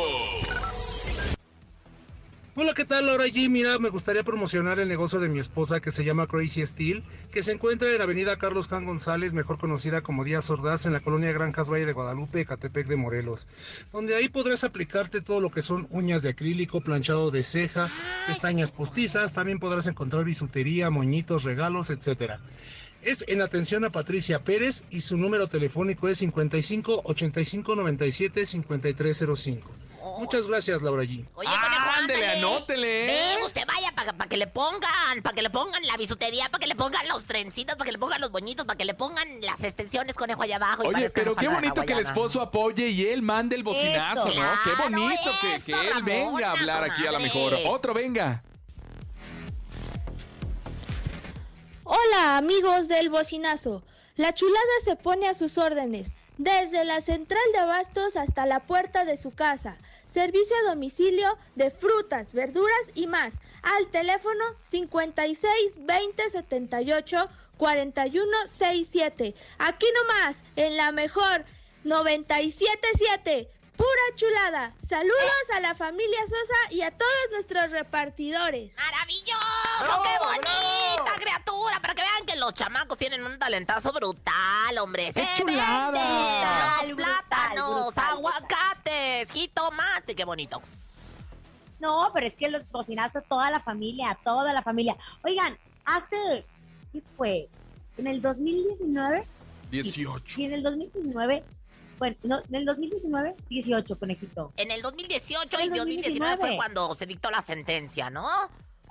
Hola, 2.57 2.73
¿qué 2.73 2.85
tal? 2.85 3.07
Laura 3.07 3.25
G. 3.25 3.49
Mira, 3.49 3.77
me 3.79 3.89
gustaría 3.89 4.23
promocionar 4.23 4.79
el 4.79 4.87
negocio 4.87 5.19
de 5.19 5.27
mi 5.27 5.39
esposa 5.39 5.81
que 5.81 5.91
se 5.91 6.05
llama 6.05 6.25
Crazy 6.25 6.65
Steel, 6.65 7.03
que 7.29 7.43
se 7.43 7.51
encuentra 7.51 7.91
en 7.91 7.97
la 7.97 8.05
avenida 8.05 8.37
Carlos 8.37 8.69
Jan 8.69 8.85
González, 8.85 9.33
mejor 9.33 9.57
conocida 9.57 10.03
como 10.03 10.23
Díaz 10.23 10.49
Ordaz, 10.49 10.85
en 10.85 10.93
la 10.93 11.01
colonia 11.01 11.33
Granjas 11.33 11.69
Valle 11.69 11.85
de 11.85 11.91
Guadalupe, 11.91 12.39
Ecatepec 12.39 12.87
de 12.87 12.95
Morelos. 12.95 13.45
Donde 13.91 14.15
ahí 14.15 14.29
podrás 14.29 14.63
aplicarte 14.63 15.19
todo 15.19 15.41
lo 15.41 15.51
que 15.51 15.61
son 15.61 15.87
uñas 15.89 16.23
de 16.23 16.29
acrílico, 16.29 16.79
planchado 16.79 17.29
de 17.29 17.43
ceja, 17.43 17.89
pestañas 18.25 18.71
postizas, 18.71 19.33
también 19.33 19.59
podrás 19.59 19.87
encontrar 19.87 20.23
bisutería, 20.23 20.89
moñitos, 20.89 21.43
regalos, 21.43 21.89
etcétera. 21.89 22.39
Es 23.01 23.25
en 23.27 23.41
atención 23.41 23.83
a 23.83 23.89
Patricia 23.89 24.45
Pérez 24.45 24.85
y 24.89 25.01
su 25.01 25.17
número 25.17 25.47
telefónico 25.47 26.07
es 26.07 26.19
55 26.19 27.01
85 27.03 27.75
97 27.75 28.45
5305. 28.45 29.84
Muchas 30.19 30.47
gracias, 30.47 30.81
Laura 30.81 31.03
G. 31.03 31.25
Oye, 31.35 31.49
conejo, 31.49 31.89
Ándele, 31.97 32.25
ándale. 32.27 32.37
anótele. 32.45 33.05
Ve, 33.07 33.43
usted 33.45 33.63
vaya 33.67 33.91
para 33.95 34.29
que 34.29 34.37
le 34.37 34.47
pongan, 34.47 35.21
para 35.23 35.35
que 35.35 35.41
le 35.41 35.49
pongan 35.49 35.85
la 35.87 35.97
bisutería, 35.97 36.49
para 36.49 36.59
que 36.61 36.67
le 36.67 36.75
pongan 36.75 37.07
los 37.07 37.25
trencitos, 37.25 37.75
para 37.75 37.85
que 37.85 37.91
le 37.91 37.97
pongan 37.97 38.21
los 38.21 38.31
boñitos, 38.31 38.65
para 38.65 38.77
que 38.77 38.85
le 38.85 38.93
pongan 38.93 39.41
las 39.41 39.61
extensiones, 39.63 40.13
conejo, 40.13 40.41
allá 40.41 40.57
abajo. 40.57 40.83
y 40.83 40.87
Oye, 40.87 41.09
pero 41.09 41.35
qué 41.35 41.47
bonito 41.47 41.83
que 41.83 41.93
el 41.93 41.99
esposo 41.99 42.41
apoye 42.41 42.87
y 42.89 43.07
él 43.07 43.21
mande 43.21 43.55
el 43.55 43.63
bocinazo, 43.63 44.27
Eso. 44.27 44.41
¿no? 44.41 44.49
Qué 44.63 44.81
bonito 44.89 45.31
que, 45.41 45.71
él 45.71 45.89
Ramona, 45.93 46.05
venga 46.05 46.47
a 46.47 46.51
hablar 46.51 46.83
aquí 46.83 47.07
a 47.07 47.11
la 47.11 47.19
mejor. 47.19 47.53
Otro 47.65 47.93
venga. 47.93 48.43
Hola 51.83 52.37
amigos 52.37 52.87
del 52.87 53.09
bocinazo. 53.09 53.83
La 54.15 54.33
chulada 54.33 54.59
se 54.83 54.95
pone 54.95 55.27
a 55.27 55.33
sus 55.33 55.57
órdenes, 55.57 56.13
desde 56.37 56.85
la 56.85 57.01
central 57.01 57.41
de 57.53 57.59
abastos 57.59 58.15
hasta 58.15 58.45
la 58.45 58.61
puerta 58.61 59.03
de 59.05 59.17
su 59.17 59.31
casa. 59.31 59.75
Servicio 60.15 60.55
a 60.55 60.69
domicilio 60.69 61.37
de 61.55 61.71
frutas, 61.71 62.31
verduras 62.31 62.89
y 62.93 63.05
más. 63.05 63.33
Al 63.63 63.87
teléfono 63.87 64.45
56 64.63 65.79
20 65.79 66.29
78 66.29 67.29
41 67.57 68.25
67. 68.47 69.35
Aquí 69.57 69.85
nomás, 69.93 70.45
en 70.55 70.77
la 70.77 70.93
mejor 70.93 71.43
977. 71.83 73.49
Pura 73.77 74.15
chulada. 74.15 74.73
Saludos 74.87 75.49
a 75.55 75.59
la 75.59 75.75
familia 75.75 76.19
Sosa 76.21 76.71
y 76.73 76.81
a 76.81 76.91
todos 76.91 77.11
nuestros 77.31 77.71
repartidores. 77.71 78.73
¡Maravilloso! 78.75 79.81
¡Bravo, 79.81 80.03
¡Qué 80.03 80.25
bonita 80.25 81.03
bravo! 81.03 81.19
criatura! 81.19 81.79
Para 81.81 81.95
que 81.95 82.01
vean 82.01 82.25
que 82.25 82.35
los 82.37 82.53
chamacos 82.53 82.97
tienen 82.97 83.23
un 83.25 83.37
talentazo 83.37 83.91
brutal, 83.91 84.77
hombre. 84.79 85.11
¡Se 85.11 85.27
chulada! 85.37 85.91
Brutal, 85.91 86.87
Los 86.89 86.95
plátanos, 86.97 87.85
brutal, 87.85 88.05
aguacates, 88.11 89.31
jitomate. 89.31 90.15
¡Qué 90.15 90.23
bonito! 90.25 90.61
No, 91.79 92.09
pero 92.13 92.25
es 92.25 92.35
que 92.37 92.49
los 92.49 92.67
bocinazo 92.71 93.21
toda 93.21 93.51
la 93.51 93.59
familia, 93.59 94.17
toda 94.23 94.53
la 94.53 94.61
familia. 94.61 94.95
Oigan, 95.23 95.57
hace, 95.83 96.45
¿qué 96.93 97.01
fue? 97.17 97.49
En 97.97 98.07
el 98.07 98.21
2019, 98.21 99.27
18. 99.71 100.23
sí, 100.35 100.45
en 100.45 100.53
el 100.53 100.63
2019, 100.63 101.43
bueno, 101.97 102.15
no, 102.23 102.41
en 102.47 102.55
el 102.55 102.65
2019, 102.65 103.35
18, 103.49 103.99
conejito. 103.99 104.53
En 104.57 104.71
el 104.71 104.81
2018 104.81 105.57
En 105.57 105.59
y 105.59 105.63
el 105.63 105.69
2019 105.77 106.37
fue 106.37 106.49
2019. 106.49 106.55
cuando 106.57 106.95
se 106.95 107.05
dictó 107.05 107.31
la 107.31 107.41
sentencia, 107.41 108.09
¿no? 108.09 108.27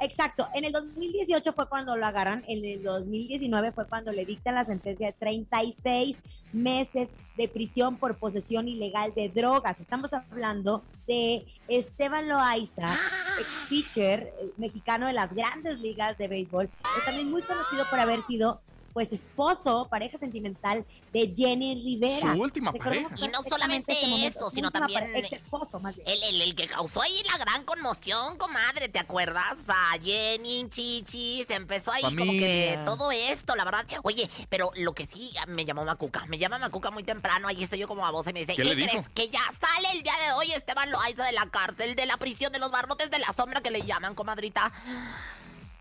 Exacto, 0.00 0.48
en 0.54 0.64
el 0.64 0.72
2018 0.72 1.52
fue 1.52 1.68
cuando 1.68 1.96
lo 1.96 2.04
agarran, 2.04 2.44
en 2.48 2.64
el 2.64 2.82
2019 2.82 3.72
fue 3.72 3.86
cuando 3.86 4.10
le 4.12 4.24
dictan 4.24 4.56
la 4.56 4.64
sentencia 4.64 5.06
de 5.06 5.12
36 5.12 6.18
meses 6.52 7.10
de 7.36 7.48
prisión 7.48 7.96
por 7.96 8.16
posesión 8.16 8.66
ilegal 8.66 9.14
de 9.14 9.28
drogas. 9.28 9.80
Estamos 9.80 10.12
hablando 10.12 10.82
de 11.06 11.46
Esteban 11.68 12.28
Loaiza, 12.28 12.94
ex 13.38 13.48
pitcher 13.68 14.34
eh, 14.40 14.50
mexicano 14.56 15.06
de 15.06 15.12
las 15.12 15.32
grandes 15.32 15.78
ligas 15.78 16.18
de 16.18 16.26
béisbol, 16.26 16.68
pero 16.68 17.04
también 17.04 17.30
muy 17.30 17.42
conocido 17.42 17.84
por 17.88 18.00
haber 18.00 18.20
sido 18.22 18.60
pues 18.94 19.12
esposo, 19.12 19.88
pareja 19.90 20.16
sentimental 20.16 20.86
de 21.12 21.34
Jenny 21.36 21.74
Rivera. 21.82 22.20
Su 22.32 22.40
última 22.40 22.70
Recordemos 22.70 23.10
pareja. 23.12 23.26
Y 23.26 23.28
no 23.28 23.42
solamente 23.42 23.92
ese 23.92 24.06
momento, 24.06 24.38
eso, 24.38 24.50
sino 24.50 24.70
también- 24.70 25.16
ex 25.16 25.32
esposo 25.32 25.80
más 25.80 25.96
bien. 25.96 26.06
El, 26.08 26.22
el, 26.22 26.40
el 26.42 26.54
que 26.54 26.68
causó 26.68 27.02
ahí 27.02 27.20
la 27.30 27.36
gran 27.38 27.64
conmoción, 27.64 28.38
comadre, 28.38 28.88
¿te 28.88 29.00
acuerdas? 29.00 29.56
A 29.66 29.98
Jenny, 30.00 30.68
Chichi, 30.70 31.44
se 31.46 31.54
empezó 31.54 31.90
ahí 31.90 32.02
como 32.02 32.30
que 32.32 32.78
todo 32.86 33.10
esto, 33.10 33.56
la 33.56 33.64
verdad. 33.64 33.84
Oye, 34.04 34.30
pero 34.48 34.70
lo 34.76 34.94
que 34.94 35.06
sí 35.06 35.32
me 35.48 35.64
llamó 35.64 35.84
Macuca, 35.84 36.24
me 36.26 36.38
llama 36.38 36.58
Macuca 36.60 36.92
muy 36.92 37.02
temprano, 37.02 37.48
ahí 37.48 37.64
estoy 37.64 37.80
yo 37.80 37.88
como 37.88 38.02
babosa 38.02 38.30
y 38.30 38.32
me 38.32 38.40
dice, 38.40 38.54
¿Qué 38.54 38.62
le 38.62 38.76
dijo? 38.76 38.90
crees? 38.90 39.08
Que 39.08 39.28
ya 39.28 39.42
sale 39.60 39.88
el 39.92 40.04
día 40.04 40.14
de 40.24 40.32
hoy 40.34 40.52
Esteban 40.52 40.88
Loaiza 40.92 41.24
de 41.24 41.32
la 41.32 41.46
cárcel, 41.50 41.96
de 41.96 42.06
la 42.06 42.16
prisión, 42.16 42.52
de 42.52 42.60
los 42.60 42.70
barrotes 42.70 43.10
de 43.10 43.18
la 43.18 43.32
sombra 43.36 43.60
que 43.60 43.72
le 43.72 43.82
llaman, 43.82 44.14
comadrita. 44.14 44.72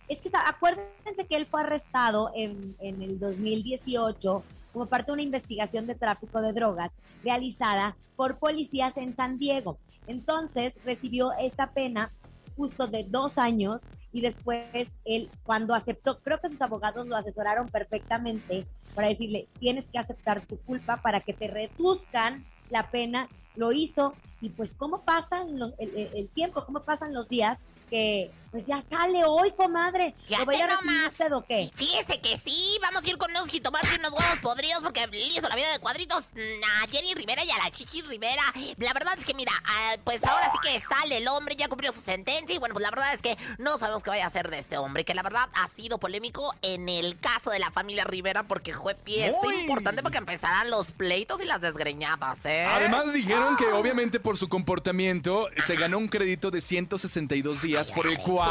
Es 0.07 0.21
que 0.21 0.29
acuérdense 0.45 1.27
que 1.29 1.35
él 1.35 1.45
fue 1.47 1.61
arrestado 1.61 2.31
en, 2.35 2.75
en 2.79 3.01
el 3.01 3.19
2018 3.19 4.43
como 4.71 4.87
parte 4.87 5.07
de 5.07 5.13
una 5.13 5.21
investigación 5.21 5.85
de 5.87 5.95
tráfico 5.95 6.41
de 6.41 6.53
drogas 6.53 6.91
realizada 7.23 7.95
por 8.15 8.39
policías 8.39 8.97
en 8.97 9.15
San 9.15 9.37
Diego. 9.37 9.79
Entonces 10.07 10.79
recibió 10.83 11.31
esta 11.39 11.73
pena 11.73 12.11
justo 12.55 12.87
de 12.87 13.03
dos 13.03 13.37
años 13.37 13.87
y 14.11 14.21
después 14.21 14.99
él 15.05 15.29
cuando 15.43 15.73
aceptó, 15.73 16.19
creo 16.21 16.39
que 16.39 16.49
sus 16.49 16.61
abogados 16.61 17.07
lo 17.07 17.15
asesoraron 17.15 17.69
perfectamente 17.69 18.67
para 18.93 19.07
decirle, 19.07 19.47
tienes 19.59 19.89
que 19.89 19.97
aceptar 19.97 20.45
tu 20.45 20.57
culpa 20.59 21.01
para 21.01 21.21
que 21.21 21.33
te 21.33 21.47
reduzcan 21.47 22.45
la 22.69 22.91
pena, 22.91 23.29
lo 23.55 23.71
hizo 23.71 24.13
y 24.39 24.49
pues 24.49 24.75
cómo 24.75 25.03
pasan 25.03 25.57
los, 25.57 25.73
el- 25.79 26.11
el 26.15 26.29
tiempo, 26.29 26.63
cómo 26.65 26.83
pasan 26.83 27.13
los 27.13 27.27
días 27.29 27.65
que 27.89 28.31
pues 28.53 28.65
ya 28.65 28.79
sale 28.83 29.23
hoy, 29.25 29.51
comadre. 29.53 30.13
¿Lo 30.29 30.45
va 30.45 30.53
a 30.53 30.55
ir 30.55 30.61
a 30.61 30.67
Fíjate 30.67 30.75
recibir 30.75 30.91
nomás. 30.93 31.11
usted 31.11 31.33
o 31.33 31.43
qué? 31.43 31.71
Fíjese 31.73 32.21
que 32.21 32.37
sí, 32.37 32.77
vamos 32.83 33.03
a 33.03 33.09
ir 33.09 33.17
con 33.17 33.31
unos 33.31 33.47
jitomates 33.47 33.89
y 33.91 33.99
unos 33.99 34.11
huevos 34.11 34.39
podridos 34.43 34.83
porque 34.83 35.07
le 35.07 35.25
hizo 35.25 35.49
la 35.49 35.55
vida 35.55 35.71
de 35.71 35.79
cuadritos 35.79 36.23
a 36.23 36.87
Jenny 36.87 37.15
Rivera 37.15 37.43
y 37.43 37.49
a 37.49 37.57
la 37.57 37.71
Chichi 37.71 38.03
Rivera. 38.03 38.43
La 38.77 38.93
verdad 38.93 39.15
es 39.17 39.25
que, 39.25 39.33
mira, 39.33 39.51
ah, 39.65 39.95
pues 40.03 40.23
ahora 40.23 40.51
sí 40.51 40.59
que 40.61 40.79
sale 40.87 41.17
el 41.17 41.27
hombre, 41.29 41.55
ya 41.55 41.67
cumplió 41.67 41.91
su 41.93 42.01
sentencia 42.01 42.53
y 42.55 42.59
bueno, 42.59 42.73
pues 42.73 42.83
la 42.83 42.91
verdad 42.91 43.11
es 43.15 43.21
que 43.21 43.35
no 43.57 43.79
sabemos 43.79 44.03
qué 44.03 44.11
vaya 44.11 44.25
a 44.25 44.27
hacer 44.27 44.51
de 44.51 44.59
este 44.59 44.77
hombre, 44.77 45.03
que 45.03 45.15
la 45.15 45.23
verdad 45.23 45.49
ha 45.55 45.67
sido 45.69 45.97
polémico 45.97 46.53
en 46.61 46.89
el 46.89 47.19
caso 47.19 47.49
de 47.49 47.57
la 47.57 47.71
familia 47.71 48.03
Rivera 48.03 48.43
porque 48.43 48.71
fue 48.73 48.93
pieza 48.93 49.35
Muy. 49.41 49.61
importante 49.61 50.03
para 50.03 50.11
que 50.11 50.19
empezaran 50.19 50.69
los 50.69 50.91
pleitos 50.91 51.41
y 51.41 51.45
las 51.45 51.59
desgreñadas, 51.59 52.45
¿eh? 52.45 52.67
Además 52.69 53.13
dijeron 53.13 53.55
que 53.55 53.65
obviamente 53.65 54.19
por 54.19 54.37
su 54.37 54.47
comportamiento 54.47 55.47
se 55.65 55.75
ganó 55.75 55.97
un 55.97 56.07
crédito 56.07 56.51
de 56.51 56.61
162 56.61 57.59
días 57.59 57.91
por 57.91 58.05
el 58.05 58.19
cual 58.19 58.42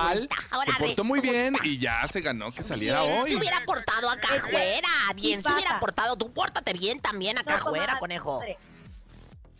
ahora 0.50 0.72
se 0.76 0.84
portó 0.84 1.04
muy 1.04 1.20
bien 1.20 1.54
y 1.64 1.78
ya 1.78 2.06
se 2.08 2.20
ganó 2.20 2.52
que 2.52 2.62
saliera 2.62 3.02
bien 3.02 3.20
hoy. 3.22 3.30
se 3.32 3.36
hubiera 3.38 3.60
portado 3.64 4.10
acá 4.10 4.34
Es 4.34 4.42
que- 4.42 4.48
afuera, 4.48 4.88
bien 5.14 5.42
se 5.42 5.52
hubiera 5.52 5.78
portado. 5.80 6.16
Tú 6.16 6.32
pórtate 6.32 6.72
bien 6.72 7.00
también 7.00 7.38
acá 7.38 7.52
No, 7.52 7.56
afuera, 7.58 7.98
comadre. 7.98 8.00
conejo. 8.00 8.40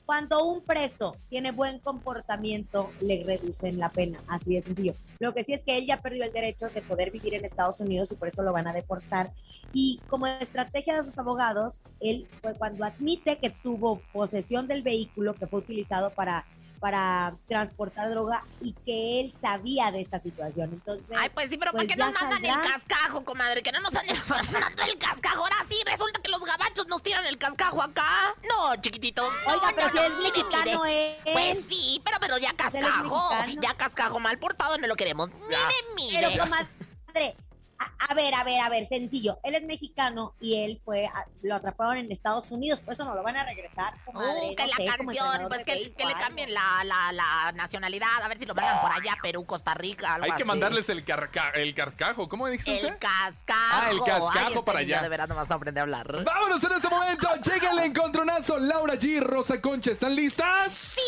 Cuando 0.04 0.44
un 0.44 0.62
preso 0.62 1.16
tiene 1.30 1.52
buen 1.52 1.78
comportamiento, 1.78 2.90
le 3.00 3.22
reducen 3.24 3.78
la 3.78 3.88
pena, 3.90 4.18
así 4.28 4.54
de 4.54 4.60
sencillo. 4.60 4.94
Lo 5.20 5.32
que 5.32 5.44
sí 5.44 5.54
es 5.54 5.62
que 5.62 5.78
él 5.78 5.86
ya 5.86 5.98
perdió 6.02 6.24
el 6.24 6.32
derecho 6.32 6.68
de 6.68 6.82
poder 6.82 7.12
vivir 7.12 7.34
en 7.34 7.44
Estados 7.44 7.80
Unidos 7.80 8.10
y 8.12 8.16
por 8.16 8.28
eso 8.28 8.42
lo 8.42 8.52
van 8.52 8.66
a 8.66 8.72
deportar. 8.72 9.30
Y 9.72 10.00
como 10.08 10.26
estrategia 10.26 10.96
de 10.96 11.04
sus 11.04 11.18
abogados, 11.18 11.82
él 12.00 12.26
fue 12.42 12.52
cuando 12.54 12.84
admite 12.84 13.38
que 13.38 13.50
tuvo 13.50 14.00
posesión 14.12 14.66
del 14.66 14.82
vehículo 14.82 15.34
que 15.34 15.46
fue 15.46 15.60
utilizado 15.60 16.10
para 16.10 16.44
para 16.82 17.36
transportar 17.46 18.10
droga 18.10 18.42
y 18.60 18.72
que 18.72 19.20
él 19.20 19.30
sabía 19.30 19.92
de 19.92 20.00
esta 20.00 20.18
situación. 20.18 20.70
Entonces, 20.72 21.16
Ay, 21.16 21.30
pues 21.32 21.48
sí, 21.48 21.56
pero 21.56 21.70
pues 21.70 21.84
¿para 21.84 21.94
qué 21.94 21.96
nos 21.96 22.12
mandan 22.12 22.42
saldrá. 22.42 22.54
el 22.54 22.72
cascajo, 22.72 23.24
comadre? 23.24 23.62
Que 23.62 23.70
no 23.70 23.78
nos 23.78 23.94
anden 23.94 24.16
mandando 24.28 24.82
el 24.82 24.98
cascajo. 24.98 25.44
Ahora 25.44 25.64
sí, 25.70 25.76
resulta 25.86 26.20
que 26.20 26.28
los 26.28 26.44
gabachos 26.44 26.88
nos 26.88 27.00
tiran 27.00 27.24
el 27.24 27.38
cascajo 27.38 27.80
acá. 27.80 28.34
No, 28.48 28.74
chiquititos. 28.82 29.30
no, 29.46 29.52
Oiga, 29.52 29.72
pero 29.76 29.86
no, 29.86 29.92
si 29.92 29.96
no, 29.96 30.02
es 30.02 30.18
mexicano 30.18 30.84
él. 30.84 31.16
Pues 31.32 31.58
sí, 31.68 32.02
pero, 32.04 32.16
pero 32.20 32.38
ya 32.38 32.52
cascajo. 32.52 33.30
Ya 33.60 33.74
cascajo 33.74 34.18
mal 34.18 34.36
portado 34.40 34.76
no 34.76 34.88
lo 34.88 34.96
queremos. 34.96 35.30
Mire, 35.48 35.58
mire. 35.94 36.28
Pero 36.32 36.42
comadre, 36.42 37.36
a, 37.82 38.04
a 38.10 38.14
ver, 38.14 38.34
a 38.34 38.44
ver, 38.44 38.60
a 38.60 38.68
ver, 38.68 38.86
sencillo. 38.86 39.38
Él 39.42 39.54
es 39.54 39.62
mexicano 39.64 40.34
y 40.40 40.62
él 40.62 40.80
fue, 40.84 41.06
a- 41.06 41.26
lo 41.42 41.54
atraparon 41.54 41.96
en 41.98 42.10
Estados 42.12 42.50
Unidos, 42.50 42.80
por 42.80 42.92
eso 42.94 43.04
no 43.04 43.14
lo 43.14 43.22
van 43.22 43.36
a 43.36 43.44
regresar, 43.44 43.94
comadre. 44.04 44.50
Uh, 44.52 44.56
que 44.56 44.62
no 44.62 44.68
la 44.68 44.76
sé, 44.76 44.86
canción, 44.86 45.48
pues 45.48 45.64
que, 45.64 46.06
le 46.06 46.14
cambien 46.14 46.52
la, 46.54 46.82
la, 46.84 47.12
la 47.12 47.52
nacionalidad, 47.52 48.22
a 48.22 48.28
ver 48.28 48.38
si 48.38 48.46
lo 48.46 48.54
mandan 48.54 48.80
por 48.80 48.92
allá, 48.92 49.16
Perú, 49.22 49.44
Costa 49.44 49.74
Rica, 49.74 50.14
algo 50.14 50.24
Hay 50.24 50.30
que 50.32 50.34
así. 50.42 50.44
mandarles 50.44 50.88
el, 50.88 51.04
carca- 51.04 51.50
el 51.54 51.74
carcajo. 51.74 52.28
¿Cómo 52.28 52.46
dijiste 52.48 52.78
El 52.78 52.84
usted? 52.86 52.98
cascajo. 52.98 53.82
Ah, 53.86 53.88
el 53.90 53.98
cascajo 54.00 54.52
Ay, 54.58 54.62
para 54.64 54.78
allá. 54.80 55.02
De 55.02 55.08
verdad 55.08 55.28
no 55.28 55.34
vas 55.34 55.50
a 55.50 55.54
aprender 55.54 55.80
a 55.80 55.82
hablar. 55.82 56.24
Vámonos 56.24 56.62
en 56.64 56.72
este 56.72 56.88
momento. 56.88 57.28
Llega 57.36 57.70
el 57.70 57.78
encontronazo. 57.80 58.58
Laura 58.58 58.94
G, 58.94 59.20
Rosa 59.20 59.60
Concha, 59.60 59.92
¿están 59.92 60.14
listas? 60.14 60.72
Sí. 60.72 61.00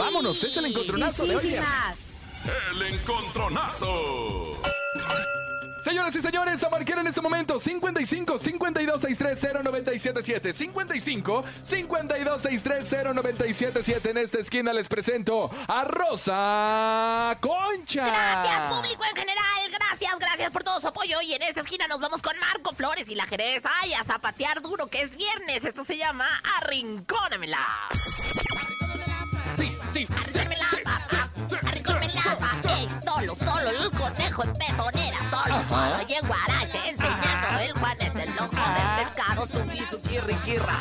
Vámonos, 0.00 0.42
es 0.44 0.56
el 0.56 0.66
encontronazo 0.66 1.26
de 1.26 1.36
hoy. 1.36 1.56
El 2.70 2.82
encontronazo. 2.94 4.42
Señoras 5.80 6.14
y 6.16 6.22
señores, 6.22 6.62
a 6.64 6.68
marcar 6.70 6.98
en 6.98 7.06
este 7.06 7.20
momento 7.20 7.60
55 7.60 8.38
52 8.38 9.00
63 9.00 9.62
0977 9.62 10.52
55 10.52 11.44
52 11.62 12.42
63 12.42 12.96
0977 13.14 14.10
En 14.10 14.18
esta 14.18 14.38
esquina 14.40 14.72
les 14.72 14.88
presento 14.88 15.50
a 15.68 15.84
Rosa 15.84 17.38
Concha. 17.40 18.06
Gracias, 18.06 18.74
público 18.74 19.04
en 19.04 19.16
general. 19.16 19.44
Gracias, 19.70 20.18
gracias 20.18 20.50
por 20.50 20.64
todo 20.64 20.80
su 20.80 20.88
apoyo. 20.88 21.20
Y 21.22 21.34
en 21.34 21.42
esta 21.42 21.60
esquina 21.60 21.86
nos 21.86 22.00
vamos 22.00 22.22
con 22.22 22.36
Marco 22.38 22.74
Flores 22.74 23.08
y 23.08 23.14
la 23.14 23.26
Jerez. 23.26 23.62
Ay, 23.80 23.94
a 23.94 24.02
zapatear 24.02 24.60
duro, 24.62 24.88
que 24.88 25.02
es 25.02 25.16
viernes. 25.16 25.64
Esto 25.64 25.84
se 25.84 25.96
llama 25.96 26.26
Arrincónemela. 26.58 27.66
Sí, 29.56 29.76
sí, 29.94 30.08
solo, 33.18 33.36
solo 33.36 33.70
el 33.70 33.90
conejo 33.90 34.44
en 34.44 34.52
pezonera. 34.54 35.18
Solo, 35.30 35.62
solo 35.68 36.06
y 36.08 36.12
en 36.14 36.26
guarache. 36.26 36.78
Enseñando 36.88 37.58
el 37.62 37.72
juanete, 37.72 38.22
el 38.24 38.38
ojo 38.38 38.50
del 38.50 39.04
pescado. 39.06 39.46
Suki, 39.46 39.82
suki, 39.90 40.18
riquirra. 40.20 40.78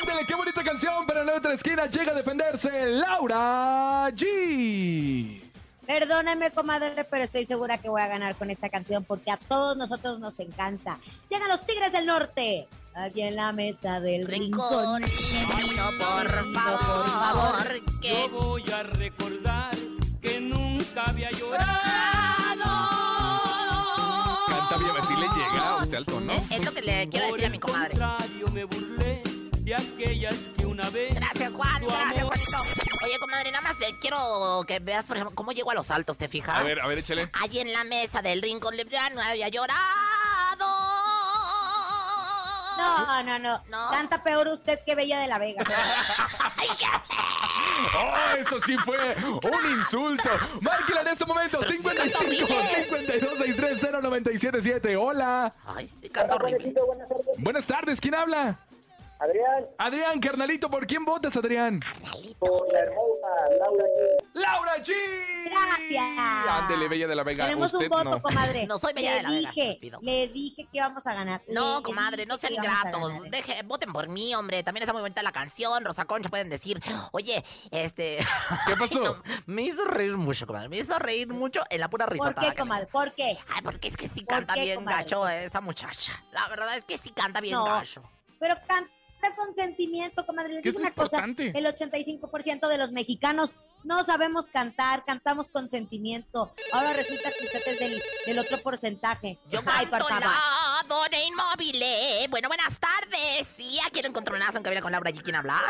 Ándale, 0.00 0.26
qué 0.26 0.34
bonita 0.34 0.62
canción, 0.64 1.06
pero 1.06 1.20
en 1.20 1.26
la 1.26 1.34
otra 1.34 1.52
esquina 1.54 1.86
llega 1.86 2.12
a 2.12 2.14
defenderse 2.14 2.86
Laura 2.86 4.10
G. 4.10 5.40
Perdóname, 5.86 6.50
comadre, 6.50 7.04
pero 7.04 7.24
estoy 7.24 7.44
segura 7.44 7.76
que 7.76 7.90
voy 7.90 8.00
a 8.00 8.06
ganar 8.06 8.34
con 8.36 8.50
esta 8.50 8.70
canción 8.70 9.04
porque 9.04 9.30
a 9.30 9.36
todos 9.36 9.76
nosotros 9.76 10.18
nos 10.18 10.40
encanta. 10.40 10.98
Llegan 11.28 11.48
los 11.48 11.66
Tigres 11.66 11.92
del 11.92 12.06
Norte. 12.06 12.66
Aquí 12.94 13.22
en 13.22 13.34
la 13.36 13.52
mesa 13.52 13.98
del 14.00 14.26
rincón. 14.26 15.02
Rincón. 15.02 15.10
Ay, 15.56 15.70
no, 15.76 15.90
por 15.98 16.26
Por 16.30 16.54
favor. 16.54 17.08
favor. 17.08 18.00
Que 18.00 18.28
voy 18.30 18.70
a 18.70 18.82
recordar 18.84 19.74
que 20.24 20.40
nunca 20.40 21.04
había 21.06 21.30
llorado. 21.30 21.74
Canta 24.48 24.76
bien, 24.78 24.96
así 24.98 25.14
le 25.14 25.28
llega 25.28 25.68
a 25.70 25.76
usted 25.82 25.96
al 25.98 26.06
tono. 26.06 26.32
Es 26.50 26.64
lo 26.64 26.72
que 26.72 26.80
le 26.82 27.08
quiero 27.10 27.26
decir 27.26 27.44
a 27.46 27.50
mi 27.50 27.58
comadre. 27.58 27.90
contrario, 27.90 28.48
me 28.48 28.64
burlé 28.64 29.22
de 29.60 29.74
aquellas 29.74 30.34
que 30.56 30.64
una 30.66 30.88
vez. 30.90 31.14
Gracias, 31.14 31.52
Juan. 31.52 31.82
Gracias, 31.86 32.22
amor- 32.22 32.34
Juanito. 32.38 32.56
Oye, 33.04 33.18
comadre, 33.18 33.52
nada 33.52 33.62
más 33.70 33.80
eh, 33.82 33.94
quiero 34.00 34.64
que 34.66 34.78
veas, 34.78 35.04
por 35.04 35.16
ejemplo, 35.18 35.34
cómo 35.36 35.52
llego 35.52 35.70
a 35.70 35.74
los 35.74 35.90
altos, 35.90 36.16
¿te 36.16 36.26
fijas? 36.28 36.58
A 36.58 36.62
ver, 36.62 36.80
a 36.80 36.86
ver, 36.86 36.98
échale. 36.98 37.30
Allí 37.42 37.60
en 37.60 37.70
la 37.72 37.84
mesa 37.84 38.22
del 38.22 38.40
rincón 38.40 38.74
ya 38.90 39.10
no 39.10 39.20
había 39.20 39.48
llorado. 39.48 39.76
No, 42.78 43.22
no, 43.22 43.38
no, 43.38 43.62
No. 43.68 43.90
Canta 43.90 44.22
peor 44.24 44.48
usted 44.48 44.80
que 44.86 44.94
Bella 44.94 45.18
de 45.20 45.28
la 45.28 45.38
Vega. 45.38 45.62
¡Oh, 47.96 48.36
eso 48.38 48.58
sí 48.60 48.76
fue 48.78 48.96
un 48.96 49.78
insulto! 49.78 50.28
Márquela 50.60 51.02
en 51.02 51.08
este 51.08 51.24
momento, 51.24 51.62
55 51.62 52.46
52 52.86 53.38
63 53.38 53.80
0977 54.02 54.96
Hola. 54.96 55.54
Ay, 55.66 55.90
sí, 56.00 56.08
canta 56.08 56.36
horrible. 56.36 56.74
Buenas 57.38 57.66
tardes, 57.66 58.00
¿quién 58.00 58.14
habla? 58.14 58.58
Adrián, 59.20 59.66
Adrián, 59.78 60.20
carnalito, 60.20 60.68
¿por 60.68 60.86
quién 60.86 61.04
votas, 61.04 61.36
Adrián? 61.36 61.80
por 62.38 62.70
la 62.72 62.80
hermosa 62.80 63.28
Laura 63.58 63.84
G. 63.84 64.24
¡Laura 64.34 64.72
G! 64.78 64.92
Gracias. 65.50 66.18
Ándele, 66.48 66.88
Bella 66.88 67.06
de 67.06 67.14
la 67.14 67.22
Vega. 67.22 67.44
Tenemos 67.44 67.72
un 67.74 67.88
voto, 67.88 68.04
no. 68.04 68.22
comadre. 68.22 68.66
No 68.66 68.78
soy 68.78 68.92
Bella 68.92 69.10
le 69.12 69.16
de 69.16 69.22
la 69.22 69.30
Vega, 69.30 69.50
dije, 69.50 69.78
pido. 69.80 69.98
le 70.02 70.28
dije 70.28 70.64
que 70.64 70.78
íbamos 70.78 71.06
a 71.06 71.14
ganar. 71.14 71.42
No, 71.48 71.76
Le 71.78 71.82
comadre, 71.84 72.26
no 72.26 72.36
sean 72.36 72.54
ganar. 72.56 72.92
Deje, 73.30 73.62
voten 73.62 73.92
por 73.92 74.08
mí, 74.08 74.34
hombre. 74.34 74.62
También 74.62 74.82
está 74.82 74.92
muy 74.92 75.00
bonita 75.00 75.22
la 75.22 75.32
canción. 75.32 75.84
Rosa 75.84 76.04
Concha 76.04 76.28
pueden 76.28 76.50
decir, 76.50 76.82
oye, 77.12 77.42
este. 77.70 78.18
¿Qué 78.66 78.76
pasó? 78.78 79.00
No, 79.00 79.22
me 79.46 79.62
hizo 79.62 79.84
reír 79.84 80.16
mucho, 80.16 80.46
comadre. 80.46 80.68
Me 80.68 80.78
hizo 80.78 80.98
reír 80.98 81.28
mucho 81.28 81.62
en 81.70 81.80
la 81.80 81.88
pura 81.88 82.04
risota. 82.06 82.34
¿Por 82.42 82.50
qué, 82.50 82.56
comadre? 82.58 82.86
¿Por 82.88 83.14
qué? 83.14 83.38
Ay, 83.54 83.62
porque 83.62 83.88
es 83.88 83.96
que 83.96 84.08
sí 84.08 84.24
¿Por 84.24 84.34
canta 84.38 84.54
qué, 84.54 84.62
bien 84.64 84.76
comadre? 84.76 84.98
gacho 84.98 85.28
esa 85.28 85.60
muchacha. 85.60 86.12
La 86.32 86.48
verdad 86.48 86.76
es 86.76 86.84
que 86.84 86.98
sí 86.98 87.10
canta 87.10 87.40
bien 87.40 87.54
No. 87.54 87.64
gacho. 87.64 88.02
Pero 88.40 88.56
canta 88.66 88.90
con 89.36 89.54
sentimiento, 89.54 90.24
comadre. 90.26 90.54
Le 90.54 90.62
¿Qué 90.62 90.70
digo 90.70 90.78
es 90.80 90.82
lo 90.82 90.88
una 90.88 90.94
cosa, 90.94 91.26
importante? 91.26 91.58
el 91.58 91.66
85% 91.66 92.68
de 92.68 92.78
los 92.78 92.92
mexicanos 92.92 93.56
no 93.82 94.02
sabemos 94.02 94.48
cantar, 94.48 95.04
cantamos 95.04 95.48
con 95.48 95.68
sentimiento. 95.68 96.52
Ahora 96.72 96.92
resulta 96.92 97.30
que 97.30 97.44
usted 97.44 97.62
es 97.66 97.78
del, 97.78 98.02
del 98.26 98.38
otro 98.38 98.58
porcentaje. 98.58 99.38
Yo 99.50 99.60
Ay, 99.66 99.86
por 99.86 100.02
favor. 100.02 100.24
inmóvil. 101.26 101.82
Bueno, 102.30 102.48
buenas 102.48 102.78
tardes. 102.78 103.46
Sí, 103.56 103.78
aquí 103.86 104.00
era 104.00 104.08
un 104.08 104.14
controlazo 104.14 104.58
en 104.58 104.62
cabina 104.62 104.82
con 104.82 104.92
Laura. 104.92 105.10
¿Y 105.10 105.14
quién 105.14 105.36
habla? 105.36 105.60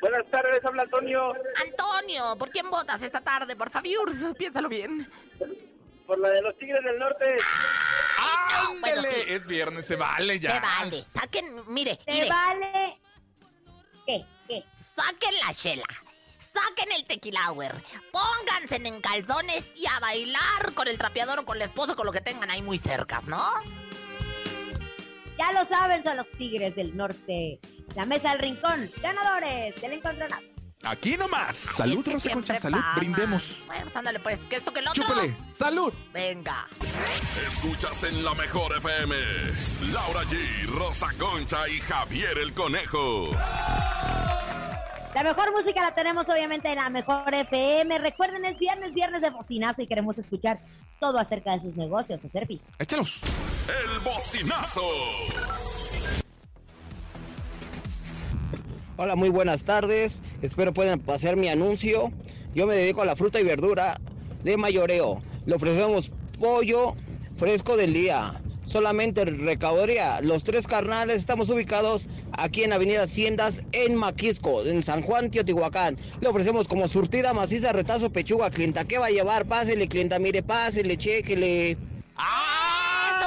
Buenas 0.00 0.28
tardes, 0.30 0.64
habla 0.64 0.82
Antonio. 0.82 1.32
Antonio, 1.64 2.36
¿por 2.36 2.50
quién 2.50 2.68
votas 2.70 3.00
esta 3.02 3.20
tarde? 3.20 3.54
Por 3.54 3.70
favor, 3.70 4.34
piénsalo 4.36 4.68
bien. 4.68 5.08
Por 6.06 6.18
la 6.18 6.30
de 6.30 6.42
los 6.42 6.58
Tigres 6.58 6.82
del 6.82 6.98
Norte. 6.98 7.36
Ándele, 8.70 9.34
es 9.34 9.46
viernes, 9.46 9.86
se 9.86 9.96
vale 9.96 10.38
ya. 10.38 10.54
Se 10.54 10.60
vale. 10.60 11.04
Saquen, 11.12 11.72
mire, 11.72 11.98
mire. 12.06 12.28
vale. 12.28 13.00
¿Qué? 14.06 14.26
¿Qué? 14.48 14.64
Saquen 14.96 15.34
la 15.46 15.54
chela. 15.54 15.84
Saquen 16.52 16.92
el 16.92 17.04
tequilauer. 17.04 17.82
Pónganse 18.10 18.76
en 18.76 19.00
calzones 19.00 19.64
y 19.74 19.86
a 19.86 19.98
bailar 20.00 20.74
con 20.74 20.88
el 20.88 20.98
trapeador 20.98 21.40
o 21.40 21.44
con 21.44 21.56
el 21.56 21.62
esposo, 21.62 21.96
con 21.96 22.06
lo 22.06 22.12
que 22.12 22.20
tengan 22.20 22.50
ahí 22.50 22.62
muy 22.62 22.78
cerca, 22.78 23.22
¿no? 23.26 23.52
Ya 25.38 25.52
lo 25.52 25.64
saben, 25.64 26.04
son 26.04 26.16
los 26.16 26.30
Tigres 26.32 26.76
del 26.76 26.96
Norte. 26.96 27.58
La 27.94 28.06
mesa 28.06 28.30
del 28.32 28.40
rincón, 28.40 28.90
ganadores 29.00 29.80
del 29.80 29.92
encontronazo. 29.94 30.52
Aquí 30.84 31.16
nomás. 31.16 31.56
Salud, 31.56 32.04
Rosa 32.04 32.30
Concha, 32.30 32.58
salud. 32.58 32.80
Brindemos. 32.96 33.62
Bueno, 33.66 33.84
pues 33.84 33.96
ándale, 33.96 34.18
pues, 34.20 34.38
que 34.40 34.56
esto 34.56 34.72
que 34.72 34.80
el 34.80 34.88
otro. 34.88 35.02
Chúpele. 35.02 35.36
Salud. 35.50 35.92
Venga. 36.12 36.66
Escuchas 37.46 38.02
en 38.04 38.24
la 38.24 38.34
mejor 38.34 38.76
FM. 38.76 39.14
Laura 39.92 40.22
G, 40.24 40.66
Rosa 40.66 41.08
Concha 41.18 41.68
y 41.68 41.78
Javier 41.80 42.36
el 42.38 42.52
Conejo. 42.52 43.30
La 45.14 45.22
mejor 45.22 45.52
música 45.52 45.82
la 45.82 45.94
tenemos 45.94 46.28
obviamente 46.30 46.70
en 46.70 46.76
la 46.76 46.90
mejor 46.90 47.32
FM. 47.32 47.98
Recuerden, 47.98 48.44
es 48.44 48.58
viernes, 48.58 48.94
viernes 48.94 49.20
de 49.20 49.30
bocinazo 49.30 49.82
y 49.82 49.86
queremos 49.86 50.18
escuchar 50.18 50.60
todo 50.98 51.18
acerca 51.18 51.52
de 51.52 51.60
sus 51.60 51.76
negocios 51.76 52.24
o 52.24 52.28
servicios. 52.28 52.74
Échalos. 52.78 53.20
El 53.68 54.00
bocinazo. 54.00 54.82
Hola, 59.02 59.16
muy 59.16 59.30
buenas 59.30 59.64
tardes. 59.64 60.20
Espero 60.42 60.72
puedan 60.72 61.00
pasar 61.00 61.34
mi 61.34 61.48
anuncio. 61.48 62.12
Yo 62.54 62.68
me 62.68 62.76
dedico 62.76 63.02
a 63.02 63.04
la 63.04 63.16
fruta 63.16 63.40
y 63.40 63.42
verdura 63.42 64.00
de 64.44 64.56
mayoreo. 64.56 65.20
Le 65.44 65.56
ofrecemos 65.56 66.12
pollo 66.38 66.94
fresco 67.34 67.76
del 67.76 67.94
día. 67.94 68.40
Solamente 68.62 69.24
recaudaría 69.24 70.20
los 70.20 70.44
tres 70.44 70.68
carnales. 70.68 71.16
Estamos 71.16 71.50
ubicados 71.50 72.06
aquí 72.30 72.62
en 72.62 72.72
Avenida 72.72 73.02
Haciendas 73.02 73.64
en 73.72 73.96
Maquisco, 73.96 74.64
en 74.64 74.84
San 74.84 75.02
Juan, 75.02 75.32
Teotihuacán. 75.32 75.98
Le 76.20 76.28
ofrecemos 76.28 76.68
como 76.68 76.86
surtida 76.86 77.32
maciza, 77.32 77.72
retazo, 77.72 78.12
pechuga, 78.12 78.50
clienta. 78.50 78.84
¿Qué 78.84 78.98
va 78.98 79.06
a 79.06 79.10
llevar? 79.10 79.46
Pásele, 79.46 79.88
clienta, 79.88 80.20
mire, 80.20 80.44
pásele, 80.44 80.96
chequele. 80.96 81.76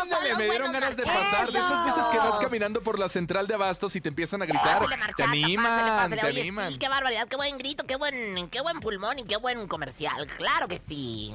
Ándale, 0.05 0.35
me 0.35 0.43
dieron 0.45 0.71
ganas 0.71 0.95
de 0.95 1.03
pasar. 1.03 1.51
De 1.51 1.59
esas 1.59 1.85
veces 1.85 2.03
que 2.11 2.17
vas 2.17 2.39
caminando 2.39 2.81
por 2.81 2.99
la 2.99 3.09
central 3.09 3.47
de 3.47 3.55
abastos 3.55 3.95
y 3.95 4.01
te 4.01 4.09
empiezan 4.09 4.41
a 4.41 4.45
gritar. 4.45 4.79
Pásale, 4.79 5.13
Te 5.17 5.23
animan, 5.23 6.09
pásale, 6.09 6.17
te. 6.17 6.27
Oye, 6.27 6.41
animan. 6.41 6.71
Sí, 6.71 6.77
qué 6.77 6.89
barbaridad, 6.89 7.27
qué 7.27 7.35
buen 7.35 7.57
grito, 7.57 7.85
qué 7.85 7.95
buen, 7.95 8.49
qué 8.49 8.61
buen 8.61 8.79
pulmón 8.79 9.19
y 9.19 9.23
qué 9.23 9.37
buen 9.37 9.67
comercial. 9.67 10.27
Claro 10.27 10.67
que 10.67 10.79
sí. 10.87 11.33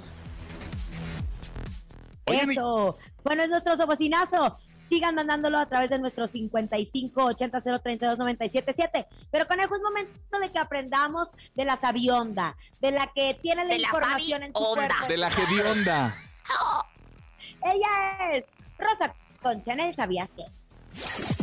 Eso. 2.27 2.97
Bueno, 3.25 3.43
es 3.43 3.51
nuestro 3.51 3.77
sobocinazo. 3.77 4.57
Sigan 4.87 5.15
mandándolo 5.15 5.59
a 5.59 5.67
través 5.67 5.91
de 5.91 6.01
nuestro 6.01 6.27
55 6.27 7.25
80 7.25 7.61
032 7.81 8.19
97 8.19 8.73
7. 8.75 9.07
Pero 9.31 9.47
conejo, 9.47 9.77
es 9.77 9.83
momento 9.83 10.41
de 10.41 10.51
que 10.51 10.59
aprendamos 10.59 11.31
de 11.55 11.65
la 11.65 11.77
sabionda, 11.77 12.57
de 12.81 12.91
la 12.91 13.07
que 13.15 13.39
tiene 13.41 13.65
la 13.65 13.73
De 13.73 13.79
la 13.79 13.87
información 13.87 14.43
en 14.43 14.53
su 14.53 14.59
cuerpo. 14.59 15.07
De 15.09 15.17
la 15.17 15.29
hedionda. 15.29 16.17
Ella 17.63 18.33
es 18.33 18.47
Rosa 18.81 19.15
Concha 19.43 19.73
en 19.73 19.81
el 19.81 19.95
¿Sabías 19.95 20.35
qué? 20.35 20.45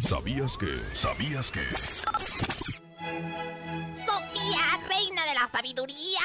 ¿Sabías 0.01 0.57
que? 0.57 0.79
¿Sabías 0.93 1.51
que? 1.51 1.63
Sofía, 4.05 4.79
reina 4.87 5.25
de 5.25 5.33
la 5.33 5.49
sabiduría. 5.51 6.19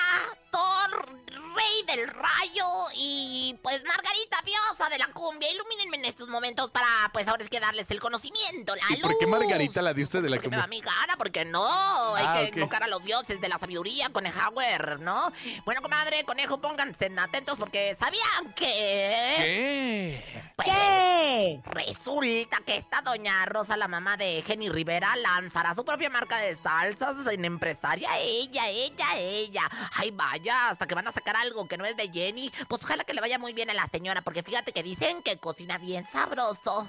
Thor, 0.53 1.09
rey 1.57 1.83
del 1.87 2.07
rayo. 2.09 2.67
Y 2.95 3.59
pues 3.63 3.83
Margarita, 3.85 4.39
diosa 4.45 4.89
de 4.91 4.99
la 4.99 5.07
cumbia. 5.09 5.51
Ilumínenme 5.51 5.97
en 5.97 6.05
estos 6.05 6.29
momentos 6.29 6.71
para, 6.71 6.87
pues 7.13 7.27
ahora 7.27 7.43
es 7.43 7.49
que 7.51 7.59
darles 7.59 7.91
el 7.91 7.99
conocimiento, 8.01 8.77
la 8.77 8.83
¿Y 8.97 9.01
por 9.01 9.11
luz. 9.13 9.19
qué 9.21 9.27
Margarita, 9.27 9.83
la 9.83 9.93
diosa 9.95 10.21
de 10.21 10.29
la 10.29 10.37
Porque 10.37 10.51
me 10.51 10.57
da 10.57 10.63
cumbia? 10.65 10.79
mi 10.79 10.85
gana, 10.85 11.17
porque 11.17 11.45
no. 11.45 12.15
Hay 12.15 12.25
Ah, 12.29 12.35
que 12.43 12.49
ok. 12.51 12.57
invocar 12.57 12.83
a 12.85 12.87
los 12.87 13.03
dioses 13.03 13.41
de 13.41 13.49
la 13.49 13.59
sabiduría, 13.59 14.11
Conejauer, 14.11 15.01
¿no? 15.01 15.33
Bueno, 15.65 15.83
comadre, 15.83 16.23
conejo, 16.25 16.61
pónganse 16.61 17.11
atentos 17.19 17.57
porque 17.59 17.97
¿sabían 17.99 18.53
que...? 18.55 19.35
¿Qué? 19.39 20.43
Pues, 20.57 20.69
¿Qué? 20.69 21.61
Resulta 21.65 22.59
que 22.67 22.77
esta 22.77 23.01
doña 23.01 23.47
Rosa, 23.47 23.77
la 23.77 23.89
mamá 23.89 24.17
de 24.17 24.43
Jenny 24.47 24.69
Rivera, 24.69 25.17
lanzará 25.17 25.75
su 25.75 25.85
propia 25.85 26.11
marca 26.11 26.37
de 26.39 26.55
salsas 26.57 27.17
en 27.33 27.45
empresaria. 27.45 28.11
Ella, 28.21 28.69
ella, 28.69 29.17
ella. 29.17 29.71
Ay, 29.95 30.11
vaya, 30.11 30.42
hasta 30.51 30.87
que 30.87 30.95
van 30.95 31.09
a 31.09 31.13
sacar 31.13 31.37
algo 31.37 31.67
que 31.67 31.79
no 31.79 31.85
es 31.85 31.97
de 31.97 32.11
Jenny. 32.11 32.53
Pues 32.69 32.83
ojalá 32.85 33.05
que 33.05 33.15
le 33.15 33.21
vaya 33.21 33.39
muy 33.39 33.53
bien 33.53 33.71
a 33.71 33.75
la 33.75 33.87
señora, 33.87 34.23
porque 34.23 34.43
fíjate 34.43 34.73
que 34.73 34.83
dicen 34.83 35.23
que 35.23 35.39
cocina 35.39 35.79
bien 35.79 36.07
sabroso. 36.07 36.89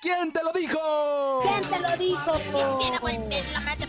¿Quién 0.00 0.32
te 0.32 0.42
lo 0.42 0.52
dijo? 0.52 1.42
¿Quién 1.42 1.62
te 1.70 1.80
lo 1.80 1.96
dijo? 1.96 2.32
Quiero 2.80 3.00
volver, 3.00 3.44
la 3.52 3.60
mente 3.60 3.86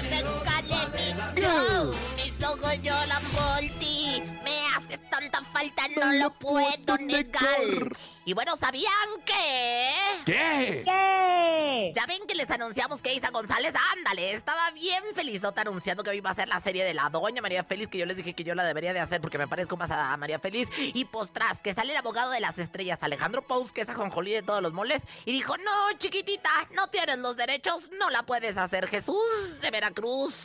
a 0.00 0.58
a 0.58 1.32
flow. 1.34 1.94
Mis 2.16 2.44
ojos 2.44 2.82
lloran 2.82 3.22
por 3.32 3.78
ti. 3.78 4.22
Me 4.44 4.66
hace 4.76 4.98
tanta 5.10 5.42
falta, 5.52 5.82
no 5.96 6.12
lo 6.12 6.30
puedo 6.38 6.96
negar. 6.98 7.96
Y 8.24 8.34
bueno, 8.34 8.56
¿sabían 8.56 8.92
que? 9.24 10.22
¿Qué? 10.26 10.82
¿Qué? 10.84 11.92
Ya 11.96 12.06
ven 12.06 12.20
que 12.28 12.34
les 12.34 12.50
anunciamos 12.50 13.00
que 13.00 13.14
Isa 13.14 13.30
González, 13.30 13.74
ándale, 13.96 14.34
estaba 14.34 14.70
bien 14.70 15.02
felizota 15.14 15.62
anunciando 15.62 16.04
que 16.04 16.14
iba 16.14 16.28
a 16.28 16.32
hacer 16.32 16.46
la 16.46 16.60
serie 16.60 16.84
de 16.84 16.94
la 16.94 17.08
doña 17.08 17.42
María 17.42 17.64
Félix, 17.64 17.90
que 17.90 17.98
yo 17.98 18.06
les 18.06 18.16
dije 18.16 18.34
que 18.34 18.44
yo 18.44 18.54
la 18.54 18.64
debería 18.64 18.92
de 18.92 19.00
hacer 19.00 19.20
porque 19.20 19.38
me 19.38 19.48
parezco 19.48 19.76
más 19.76 19.90
a 19.90 20.16
María 20.16 20.38
Félix. 20.38 20.70
Y 20.78 21.06
pues 21.06 21.32
tras 21.32 21.60
que 21.60 21.74
sale 21.74 21.92
el 21.92 21.98
abogado 21.98 22.30
de 22.30 22.40
las 22.40 22.58
estrellas, 22.58 22.98
Alejandro 23.02 23.42
Pous, 23.42 23.72
que 23.72 23.80
es 23.80 23.88
ajonjolí 23.88 24.32
de 24.32 24.42
todos 24.42 24.62
los 24.62 24.72
moles, 24.72 25.02
y 25.24 25.32
dijo, 25.32 25.56
no, 25.56 25.98
chiquitita, 25.98 26.50
no 26.72 26.88
tienes 26.88 27.18
los 27.18 27.36
derechos, 27.36 27.90
no 27.98 28.10
la 28.10 28.22
puedes 28.24 28.58
hacer. 28.58 28.86
Jesús 28.86 29.60
de 29.60 29.70
Veracruz, 29.70 29.89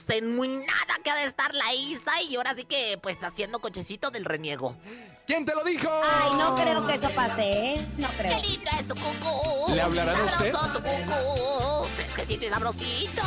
en 0.10 0.36
muy 0.36 0.48
nada 0.48 1.00
que 1.04 1.10
ha 1.12 1.16
de 1.16 1.26
estar 1.26 1.54
la 1.54 1.74
Isa, 1.74 2.22
y 2.22 2.36
ahora 2.36 2.54
sí 2.56 2.66
que, 2.66 2.98
pues, 3.02 3.18
haciendo 3.24 3.60
cochecito 3.60 4.12
del 4.12 4.26
reniego. 4.26 4.76
¿Quién 5.28 5.46
te 5.46 5.56
lo 5.56 5.64
dijo? 5.64 5.90
Ay, 6.04 6.32
no 6.38 6.54
creo 6.56 6.86
que 6.86 6.94
eso 6.96 7.10
pase, 7.12 7.42
¿eh? 7.74 7.86
No 7.98 8.08
creo. 8.18 8.40
¡Qué 8.40 8.48
lindo 8.48 8.70
es 8.80 8.88
tu 8.88 8.96
cucú! 8.96 9.74
¿Le 9.74 9.82
hablarán 9.82 10.16
a 10.22 10.24
usted? 10.26 10.54
Tu 10.54 10.82
cucú! 10.82 11.86
Fresquecito 11.96 12.46
y 12.46 12.50
sabrosito. 12.50 13.22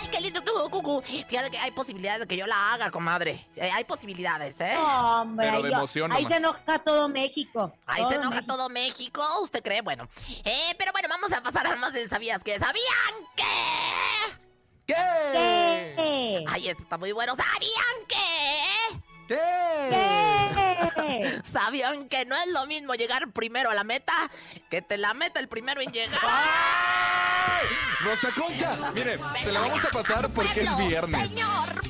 ¡Ay, 0.00 0.08
qué 0.10 0.20
lindo 0.20 0.42
tu 0.42 0.68
cucú! 0.70 1.02
Fíjate 1.02 1.50
que 1.50 1.58
hay 1.58 1.70
posibilidades 1.70 2.20
de 2.22 2.26
que 2.26 2.36
yo 2.36 2.46
la 2.48 2.72
haga, 2.72 2.90
comadre. 2.90 3.46
Eh, 3.54 3.70
hay 3.72 3.84
posibilidades, 3.84 4.56
¿eh? 4.60 4.76
Hombre, 4.76 5.46
Pero 5.46 5.56
ahí, 5.58 5.62
de 5.62 5.70
yo- 5.70 5.76
emoción 5.76 6.12
ahí 6.12 6.22
nomás. 6.24 6.32
se 6.32 6.38
enoja 6.38 6.78
todo 6.80 7.08
México. 7.08 7.72
Ahí 7.86 8.00
todo 8.02 8.10
se 8.10 8.16
enoja 8.16 8.30
México. 8.36 8.52
todo 8.56 8.68
México, 8.68 9.40
¿usted 9.42 9.62
cree? 9.62 9.82
Bueno, 9.82 10.08
eh, 10.44 10.74
pero 10.78 10.90
bueno, 10.90 11.06
vamos 11.08 11.30
a 11.32 11.40
pasar 11.42 11.66
a 11.68 11.76
más 11.76 11.92
del 11.92 12.08
¿Sabías 12.08 12.42
que? 12.42 12.58
¿Sabían 12.58 13.14
que? 13.36 13.44
¿Qué? 14.90 15.94
¿Qué? 15.96 16.44
Ay, 16.48 16.68
esto 16.68 16.82
está 16.82 16.98
muy 16.98 17.12
bueno. 17.12 17.36
¿Sabían 17.36 18.06
que? 18.08 18.98
¿Qué? 19.28 19.38
¿Qué? 20.96 21.42
¿Sabían 21.52 22.08
que 22.08 22.24
no 22.24 22.34
es 22.34 22.48
lo 22.48 22.66
mismo 22.66 22.94
llegar 22.94 23.30
primero 23.30 23.70
a 23.70 23.74
la 23.74 23.84
meta 23.84 24.12
que 24.68 24.82
te 24.82 24.98
la 24.98 25.14
meta 25.14 25.38
el 25.38 25.48
primero 25.48 25.80
en 25.80 25.92
llegar? 25.92 26.18
¡Ay! 26.22 27.68
Rosa 28.00 28.30
Concha, 28.34 28.72
mire, 28.92 29.18
te 29.44 29.52
la 29.52 29.60
vamos 29.60 29.84
a 29.84 29.90
pasar 29.90 30.28
porque 30.30 30.62
es 30.62 30.76
viernes. 30.76 31.28
Señor, 31.28 31.82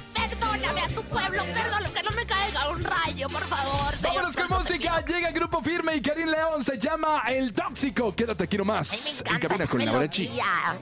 perdóname 0.61 0.81
a 0.83 0.89
tu 0.89 1.03
pueblo, 1.05 1.43
perdóname 1.45 1.93
que 1.93 2.03
no 2.03 2.11
me 2.11 2.27
caiga 2.27 2.69
un 2.69 2.85
rayo, 2.85 3.29
por 3.29 3.43
favor. 3.47 3.95
señor, 3.97 4.15
Vámonos 4.15 4.37
con 4.37 4.59
música. 4.59 5.05
Llega 5.07 5.29
el 5.29 5.35
grupo 5.35 5.63
firme 5.63 5.97
y 5.97 6.03
Karim 6.03 6.29
León 6.29 6.65
se 6.65 6.79
llama 6.79 7.23
El 7.27 7.53
Tóxico. 7.53 8.15
Quédate, 8.15 8.47
quiero 8.47 8.65
más. 8.65 8.93
Ay, 8.93 9.01
me 9.25 9.31
en 9.31 9.39
cabina 9.41 9.67
con 9.67 9.85
Laura 9.85 10.11
Chi. 10.11 10.31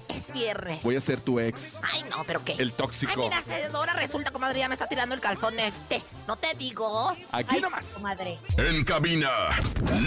Es 0.09 0.33
viernes. 0.33 0.83
Voy 0.83 0.97
a 0.97 1.01
ser 1.01 1.21
tu 1.21 1.39
ex. 1.39 1.79
Ay, 1.83 2.05
no, 2.11 2.25
¿pero 2.25 2.45
qué? 2.45 2.55
El 2.59 2.73
tóxico. 2.73 3.13
Ay, 3.13 3.19
mira, 3.19 3.43
ahora 3.75 3.93
resulta, 3.95 4.31
comadre, 4.31 4.59
ya 4.59 4.69
me 4.69 4.75
está 4.75 4.89
tirando 4.89 5.15
el 5.15 5.21
calzón 5.21 5.59
este. 5.59 6.03
¿No 6.27 6.37
te 6.37 6.55
digo? 6.55 7.15
Aquí 7.33 7.57
Ay, 7.57 7.61
nomás. 7.61 7.87
comadre. 7.95 8.39
En 8.57 8.85
cabina, 8.85 9.31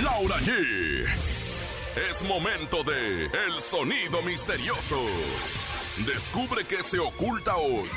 Laura 0.03 0.38
G. 0.39 1.05
Es 2.10 2.21
momento 2.23 2.83
de 2.83 3.25
El 3.25 3.62
Sonido 3.62 4.21
Misterioso. 4.21 5.02
Descubre 6.06 6.63
qué 6.65 6.81
se 6.81 7.00
oculta 7.00 7.58
hoy. 7.58 7.89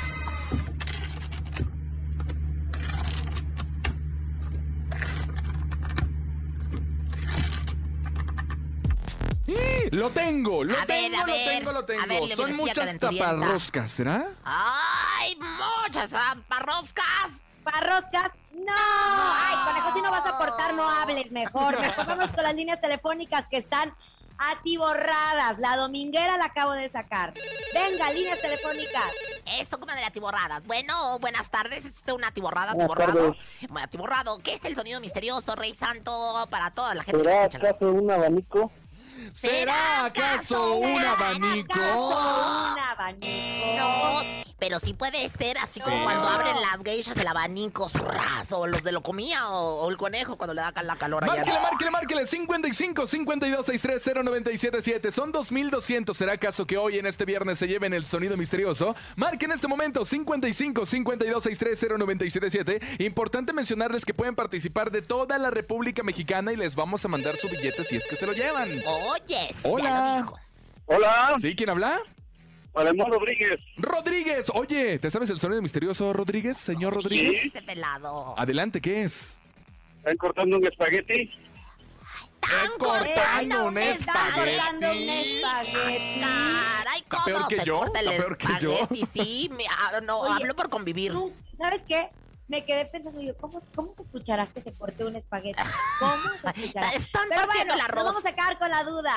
Lo 9.91 10.09
tengo, 10.09 10.63
lo 10.63 10.73
A 10.73 10.85
ver, 10.85 10.87
tengo, 10.87 11.17
a 11.17 11.19
lo 11.27 11.33
ver. 11.33 11.47
tengo, 11.57 11.71
lo 11.71 11.79
A 11.79 11.83
ver, 11.83 11.97
tengo. 12.07 12.27
Son 12.35 12.55
muchas 12.55 12.97
taparroscas, 12.99 13.91
¿será? 13.91 14.27
¡Ay, 14.43 15.35
Concha, 15.35 16.07
¿ah, 16.13 16.35
¿parroscas? 16.47 18.31
¡No! 18.53 18.73
Ay, 18.75 19.55
conejo, 19.65 19.93
si 19.95 20.01
no 20.01 20.11
vas 20.11 20.25
a 20.25 20.37
cortar, 20.37 20.73
no 20.75 20.89
hables 20.89 21.31
mejor. 21.31 21.79
Mejor 21.81 22.05
vamos 22.05 22.31
con 22.33 22.43
las 22.43 22.55
líneas 22.55 22.79
telefónicas 22.79 23.47
que 23.47 23.57
están 23.57 23.93
atiborradas. 24.37 25.59
La 25.59 25.75
dominguera 25.77 26.37
la 26.37 26.45
acabo 26.45 26.71
de 26.71 26.87
sacar. 26.89 27.33
Venga, 27.73 28.11
líneas 28.11 28.41
telefónicas. 28.41 29.11
Esto 29.59 29.79
como 29.79 29.93
de 29.93 30.03
atiborradas. 30.03 30.65
Bueno, 30.65 31.19
buenas 31.19 31.49
tardes. 31.49 31.85
¿Es 31.85 31.93
usted 31.95 32.13
una 32.13 32.27
atiborrada, 32.27 32.71
atiborrado? 32.71 33.13
tardes. 33.33 33.37
Bueno, 33.69 33.85
atiborrado. 33.85 34.39
¿Qué 34.39 34.53
es 34.55 34.65
el 34.65 34.75
sonido 34.75 34.99
misterioso, 35.01 35.55
Rey 35.55 35.73
Santo, 35.75 36.47
para 36.49 36.71
toda 36.71 36.95
la 36.95 37.03
gente? 37.03 37.21
que 37.21 37.27
¿Será 37.51 37.69
acaso 37.69 37.91
un 37.91 38.09
abanico? 38.09 38.71
¿Será 39.33 40.05
acaso 40.05 40.75
un 40.75 40.99
abanico? 40.99 41.79
Un 41.79 42.79
abanico. 42.79 43.77
No, 43.77 44.45
pero 44.59 44.79
sí 44.79 44.93
puede 44.93 45.29
ser 45.29 45.57
así 45.57 45.79
como 45.79 46.03
cuando 46.03 46.27
abren 46.27 46.55
las 46.61 46.81
geishas 46.83 47.17
el 47.17 47.27
abanico, 47.27 47.89
zurras, 47.89 48.51
o 48.51 48.67
los 48.67 48.83
de 48.83 48.91
lo 48.91 49.01
comía, 49.01 49.49
o, 49.49 49.83
o 49.83 49.89
el 49.89 49.97
conejo 49.97 50.37
cuando 50.37 50.53
le 50.53 50.61
da 50.61 50.73
la 50.83 50.95
calor. 50.95 51.25
Márquele, 51.25 51.59
márquele, 51.59 51.91
márquele. 51.91 52.25
55 52.25 53.07
52 53.07 53.65
63 53.65 54.23
0977. 54.25 55.11
Son 55.11 55.31
2200. 55.31 56.15
¿Será 56.15 56.33
acaso 56.33 56.65
que 56.65 56.77
hoy 56.77 56.97
en 56.97 57.05
este 57.05 57.25
viernes 57.25 57.59
se 57.59 57.67
lleven 57.67 57.93
el 57.93 58.05
sonido 58.05 58.37
misterioso? 58.37 58.95
Marque 59.15 59.45
en 59.45 59.51
este 59.51 59.67
momento 59.67 60.05
55 60.05 60.85
52 60.85 61.43
63 61.43 61.97
0977. 61.99 63.03
Importante 63.03 63.53
mencionarles 63.53 64.05
que 64.05 64.13
pueden 64.13 64.35
participar 64.35 64.91
de 64.91 65.01
toda 65.01 65.37
la 65.37 65.51
República 65.51 66.03
Mexicana 66.03 66.53
y 66.53 66.55
les 66.55 66.75
vamos 66.75 67.03
a 67.05 67.07
mandar 67.07 67.35
su 67.37 67.49
billete 67.49 67.83
si 67.83 67.97
es 67.97 68.07
que 68.07 68.15
se 68.15 68.25
lo 68.25 68.33
llevan. 68.33 68.69
Oyes. 69.07 69.57
Hola. 69.63 70.25
Hola. 70.85 71.35
¿Sí? 71.39 71.55
¿Quién 71.55 71.69
habla? 71.69 71.99
Alemán 72.73 73.07
Rodríguez. 73.11 73.57
Rodríguez. 73.77 74.51
Oye, 74.53 74.99
¿te 74.99 75.09
sabes 75.09 75.29
el 75.29 75.39
sonido 75.39 75.61
misterioso, 75.61 76.11
Rodríguez? 76.11 76.57
Señor 76.57 76.93
Rodríguez. 76.93 77.45
Ese 77.45 77.61
pelado. 77.61 78.35
Adelante, 78.37 78.81
¿qué 78.81 79.03
es? 79.03 79.39
¿Están 79.99 80.17
cortando 80.17 80.57
un 80.57 80.65
espagueti? 80.67 81.31
cortando 82.77 83.65
un 83.65 83.77
Está 83.77 84.13
cortando 84.35 84.87
un 84.91 84.93
espagueti. 84.93 85.37
espagueti. 85.37 86.21
Caray, 86.21 86.99
Está 86.99 87.09
¿cómo 87.09 87.25
peor 87.25 87.47
que 87.47 87.59
se 87.59 87.65
yo, 87.65 87.77
corta 87.79 87.99
el 88.01 88.07
está 88.07 88.17
peor 88.23 88.37
que 88.37 88.47
yo. 88.61 88.73
espagueti? 88.73 89.07
Sí, 89.13 89.49
me- 89.51 89.65
ah, 89.67 90.01
no, 90.01 90.19
Oye, 90.19 90.33
hablo 90.43 90.55
por 90.55 90.69
convivir. 90.69 91.11
Tú, 91.11 91.33
¿sabes 91.53 91.83
qué? 91.87 92.09
Me 92.47 92.63
quedé 92.63 92.85
pensando 92.85 93.21
yo, 93.21 93.35
¿cómo, 93.37 93.57
¿cómo 93.73 93.93
se 93.93 94.03
escuchará 94.03 94.45
que 94.47 94.61
se 94.61 94.73
corte 94.73 95.03
un 95.03 95.15
espagueti? 95.15 95.61
¿Cómo 95.99 96.37
se 96.39 96.49
escuchará? 96.49 96.89
Están 96.91 97.27
Pero 97.29 97.45
bueno, 97.47 97.73
el 97.73 97.81
arroz. 97.81 98.03
nos 98.03 98.13
vamos 98.13 98.25
a 98.25 98.33
quedar 98.33 98.57
con 98.59 98.69
la 98.69 98.83
duda. 98.83 99.13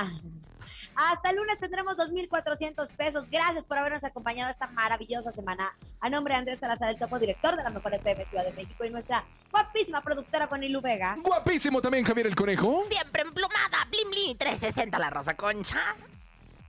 Hasta 0.94 1.30
el 1.30 1.36
lunes 1.36 1.58
tendremos 1.60 1.96
2.400 1.96 2.90
pesos. 2.92 3.30
Gracias 3.30 3.64
por 3.64 3.78
habernos 3.78 4.02
acompañado 4.04 4.50
esta 4.50 4.66
maravillosa 4.66 5.30
semana. 5.30 5.76
A 6.00 6.10
nombre 6.10 6.34
de 6.34 6.38
Andrés 6.38 6.58
Salazar, 6.58 6.88
el 6.88 6.98
topo 6.98 7.18
director 7.18 7.56
de 7.56 7.62
la 7.62 7.70
Mejor 7.70 7.94
FM 7.94 8.24
Ciudad 8.24 8.44
de 8.44 8.52
México 8.52 8.84
y 8.84 8.90
nuestra 8.90 9.24
guapísima 9.50 10.00
productora 10.00 10.46
Juanilu 10.48 10.80
Vega. 10.80 11.16
Guapísimo 11.22 11.80
también, 11.80 12.04
Javier 12.04 12.26
el 12.26 12.34
Conejo. 12.34 12.84
Siempre 12.90 13.22
emplumada, 13.22 13.86
blim 13.90 14.10
blim, 14.10 14.38
360 14.38 14.98
la 14.98 15.10
rosa 15.10 15.34
concha. 15.36 15.78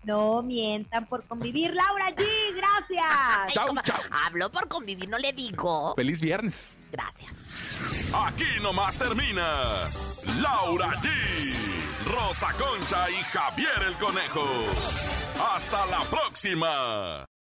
No 0.04 0.42
mientan 0.42 1.06
por 1.06 1.24
convivir. 1.26 1.74
Laura 1.74 2.10
G, 2.16 2.26
gracias. 2.56 3.54
Chau, 3.54 3.76
chau. 3.84 4.02
Hablo 4.12 4.52
por 4.52 4.68
convivir, 4.68 5.10
no 5.10 5.18
le 5.18 5.34
digo. 5.34 5.94
Feliz 5.96 6.22
viernes. 6.22 6.80
Gracias. 6.92 7.34
Aquí 8.14 8.48
nomás 8.62 8.98
termina 8.98 9.66
Laura 10.42 10.90
G, 11.02 11.10
Rosa 12.06 12.48
Concha 12.54 13.10
y 13.10 13.24
Javier 13.24 13.84
el 13.88 13.96
Conejo. 13.98 14.46
Hasta 15.54 15.86
la 15.86 16.02
próxima. 16.10 17.29